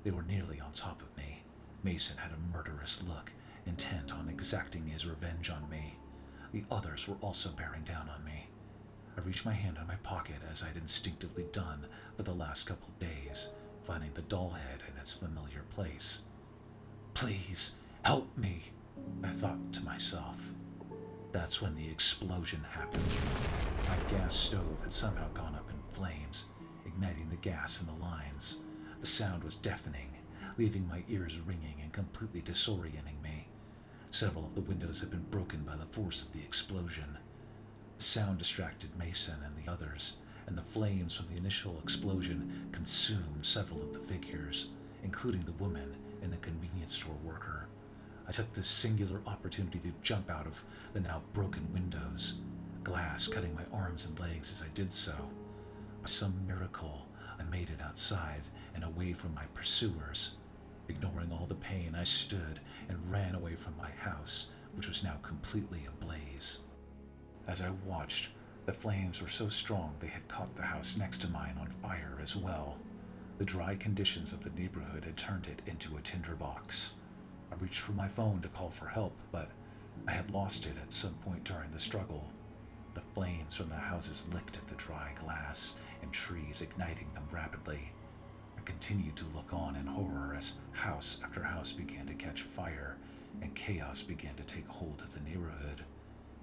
They 0.06 0.12
were 0.12 0.22
nearly 0.22 0.60
on 0.60 0.72
top 0.72 1.02
of 1.02 1.18
me. 1.18 1.42
Mason 1.82 2.16
had 2.16 2.32
a 2.32 2.56
murderous 2.56 3.02
look, 3.08 3.32
intent 3.66 4.14
on 4.14 4.30
exacting 4.30 4.86
his 4.86 5.08
revenge 5.08 5.50
on 5.50 5.68
me. 5.68 5.98
The 6.52 6.64
others 6.70 7.08
were 7.08 7.18
also 7.22 7.50
bearing 7.50 7.82
down 7.86 8.08
on 8.10 8.24
me. 8.24 8.46
I 9.18 9.22
reached 9.22 9.48
my 9.48 9.54
hand 9.54 9.80
in 9.82 9.88
my 9.88 9.96
pocket 10.04 10.36
as 10.52 10.62
I'd 10.62 10.78
instinctively 10.78 11.46
done 11.52 11.88
for 12.16 12.22
the 12.22 12.36
last 12.36 12.68
couple 12.68 12.90
days, 13.00 13.50
finding 13.82 14.14
the 14.14 14.22
doll 14.22 14.52
head 14.52 14.84
in 14.88 14.96
its 15.00 15.12
familiar 15.12 15.64
place. 15.72 16.22
Please, 17.16 17.80
help 18.04 18.28
me, 18.38 18.62
I 19.24 19.30
thought 19.30 19.74
to 19.74 19.84
myself. 19.84 20.52
That's 21.32 21.64
when 21.64 21.74
the 21.74 21.90
explosion 21.90 22.64
happened. 22.70 23.04
My 23.90 23.98
gas 24.08 24.36
stove 24.36 24.82
had 24.84 24.92
somehow 24.92 25.30
gone 25.30 25.56
up 25.56 25.68
in 25.72 25.92
flames, 25.92 26.46
igniting 26.86 27.28
the 27.32 27.38
gas 27.38 27.82
in 27.82 27.88
the 27.88 28.04
lines. 28.04 28.60
The 29.06 29.12
sound 29.12 29.44
was 29.44 29.56
deafening, 29.56 30.10
leaving 30.58 30.88
my 30.88 31.04
ears 31.08 31.40
ringing 31.40 31.80
and 31.80 31.94
completely 31.94 32.42
disorienting 32.42 33.22
me. 33.22 33.48
Several 34.10 34.44
of 34.44 34.56
the 34.56 34.62
windows 34.62 35.00
had 35.00 35.12
been 35.12 35.28
broken 35.30 35.62
by 35.62 35.76
the 35.76 35.86
force 35.86 36.24
of 36.24 36.34
the 36.34 36.42
explosion. 36.42 37.16
The 38.00 38.04
sound 38.04 38.40
distracted 38.40 38.98
Mason 38.98 39.36
and 39.44 39.56
the 39.56 39.72
others, 39.72 40.22
and 40.48 40.58
the 40.58 40.64
flames 40.64 41.16
from 41.16 41.28
the 41.28 41.38
initial 41.38 41.78
explosion 41.84 42.68
consumed 42.72 43.46
several 43.46 43.84
of 43.84 43.94
the 43.94 44.00
figures, 44.00 44.70
including 45.04 45.44
the 45.44 45.64
woman 45.64 45.96
and 46.24 46.34
the 46.34 46.38
convenience 46.38 46.96
store 46.96 47.14
worker. 47.24 47.68
I 48.28 48.32
took 48.32 48.52
this 48.54 48.68
singular 48.68 49.22
opportunity 49.28 49.78
to 49.78 49.94
jump 50.02 50.32
out 50.32 50.48
of 50.48 50.66
the 50.94 51.02
now 51.02 51.22
broken 51.32 51.72
windows, 51.72 52.42
glass 52.84 53.28
cutting 53.28 53.54
my 53.54 53.66
arms 53.72 54.08
and 54.08 54.20
legs 54.20 54.52
as 54.52 54.64
I 54.64 54.74
did 54.74 54.92
so. 54.92 55.14
By 56.02 56.10
some 56.10 56.48
miracle, 56.48 57.06
I 57.38 57.44
made 57.44 57.70
it 57.70 57.82
outside 57.84 58.42
and 58.76 58.84
away 58.84 59.14
from 59.14 59.34
my 59.34 59.46
pursuers. 59.54 60.38
Ignoring 60.88 61.32
all 61.32 61.48
the 61.48 61.56
pain, 61.56 61.96
I 61.96 62.04
stood 62.04 62.60
and 62.88 63.12
ran 63.12 63.34
away 63.34 63.56
from 63.56 63.76
my 63.78 63.90
house, 63.90 64.52
which 64.76 64.88
was 64.88 65.04
now 65.04 65.18
completely 65.24 65.86
ablaze. 65.88 66.60
As 67.48 67.62
I 67.62 67.72
watched, 67.86 68.32
the 68.66 68.74
flames 68.74 69.22
were 69.22 69.28
so 69.28 69.50
strong 69.50 69.96
they 70.00 70.08
had 70.08 70.28
caught 70.28 70.56
the 70.56 70.64
house 70.64 70.98
next 70.98 71.20
to 71.22 71.30
mine 71.30 71.58
on 71.60 71.68
fire 71.68 72.20
as 72.22 72.36
well. 72.36 72.78
The 73.38 73.46
dry 73.46 73.76
conditions 73.76 74.34
of 74.34 74.44
the 74.44 74.50
neighborhood 74.52 75.06
had 75.06 75.18
turned 75.18 75.48
it 75.48 75.62
into 75.66 75.98
a 75.98 76.02
tinderbox. 76.02 76.96
I 77.52 77.56
reached 77.56 77.80
for 77.80 77.94
my 77.94 78.08
phone 78.08 78.42
to 78.42 78.50
call 78.50 78.70
for 78.70 78.88
help, 78.88 79.16
but 79.32 79.50
I 80.08 80.12
had 80.12 80.32
lost 80.32 80.66
it 80.66 80.78
at 80.82 80.92
some 80.92 81.14
point 81.16 81.44
during 81.44 81.72
the 81.72 81.80
struggle. 81.80 82.30
The 82.94 83.02
flames 83.02 83.56
from 83.56 83.70
the 83.70 83.76
houses 83.76 84.28
licked 84.34 84.58
at 84.58 84.68
the 84.68 84.76
dry 84.76 85.14
glass 85.20 85.80
and 86.02 86.12
trees, 86.12 86.62
igniting 86.62 87.14
them 87.14 87.28
rapidly. 87.32 87.92
Continued 88.66 89.16
to 89.16 89.26
look 89.34 89.54
on 89.54 89.76
in 89.76 89.88
horror 89.88 90.36
as 90.38 90.56
house 90.72 91.22
after 91.24 91.42
house 91.42 91.72
began 91.72 92.06
to 92.08 92.14
catch 92.14 92.42
fire 92.42 92.98
and 93.42 93.54
chaos 93.56 94.02
began 94.02 94.36
to 94.36 94.44
take 94.44 94.68
hold 94.68 95.02
of 95.02 95.14
the 95.14 95.22
neighborhood. 95.22 95.84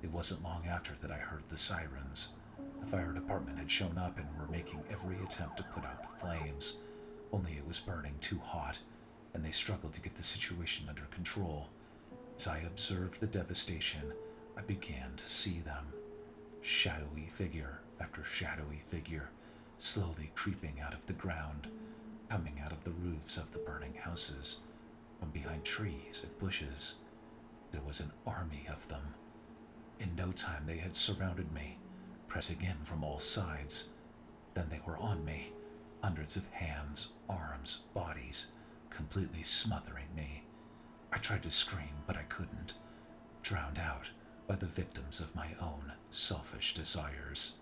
It 0.02 0.10
wasn't 0.10 0.42
long 0.42 0.66
after 0.66 0.92
that 1.00 1.10
I 1.12 1.18
heard 1.18 1.44
the 1.46 1.56
sirens. 1.56 2.30
The 2.80 2.86
fire 2.86 3.12
department 3.12 3.58
had 3.58 3.70
shown 3.70 3.96
up 3.98 4.18
and 4.18 4.26
were 4.38 4.48
making 4.50 4.82
every 4.90 5.16
attempt 5.22 5.56
to 5.58 5.62
put 5.64 5.84
out 5.84 6.02
the 6.02 6.18
flames, 6.18 6.78
only 7.32 7.52
it 7.52 7.66
was 7.66 7.78
burning 7.78 8.14
too 8.20 8.38
hot, 8.38 8.78
and 9.34 9.44
they 9.44 9.50
struggled 9.50 9.92
to 9.94 10.00
get 10.00 10.14
the 10.14 10.22
situation 10.22 10.88
under 10.88 11.04
control. 11.10 11.68
As 12.36 12.46
I 12.46 12.58
observed 12.60 13.20
the 13.20 13.26
devastation, 13.26 14.12
I 14.56 14.62
began 14.62 15.12
to 15.16 15.28
see 15.28 15.60
them. 15.60 15.86
Shadowy 16.60 17.28
figure 17.28 17.80
after 18.00 18.24
shadowy 18.24 18.82
figure, 18.84 19.30
slowly 19.78 20.30
creeping 20.34 20.80
out 20.80 20.94
of 20.94 21.06
the 21.06 21.12
ground, 21.14 21.68
coming 22.32 22.62
out 22.64 22.72
of 22.72 22.82
the 22.82 22.92
roofs 22.92 23.36
of 23.36 23.52
the 23.52 23.58
burning 23.58 23.92
houses, 23.92 24.60
from 25.20 25.28
behind 25.32 25.62
trees 25.66 26.22
and 26.24 26.38
bushes. 26.38 26.94
There 27.70 27.82
was 27.82 28.00
an 28.00 28.10
army 28.26 28.64
of 28.70 28.88
them. 28.88 29.02
In 30.00 30.16
no 30.16 30.32
time 30.32 30.64
they 30.64 30.78
had 30.78 30.94
surrounded 30.94 31.52
me, 31.52 31.76
pressing 32.28 32.62
in 32.62 32.82
from 32.84 33.04
all 33.04 33.18
sides. 33.18 33.90
Then 34.54 34.66
they 34.70 34.80
were 34.86 34.96
on 34.96 35.22
me, 35.26 35.52
hundreds 36.02 36.36
of 36.36 36.46
hands, 36.46 37.12
arms, 37.28 37.82
bodies, 37.92 38.46
completely 38.88 39.42
smothering 39.42 40.08
me. 40.16 40.44
I 41.12 41.18
tried 41.18 41.42
to 41.42 41.50
scream, 41.50 42.00
but 42.06 42.16
I 42.16 42.22
couldn't, 42.22 42.78
drowned 43.42 43.78
out 43.78 44.08
by 44.46 44.56
the 44.56 44.64
victims 44.64 45.20
of 45.20 45.36
my 45.36 45.48
own 45.60 45.92
selfish 46.08 46.72
desires. 46.72 47.56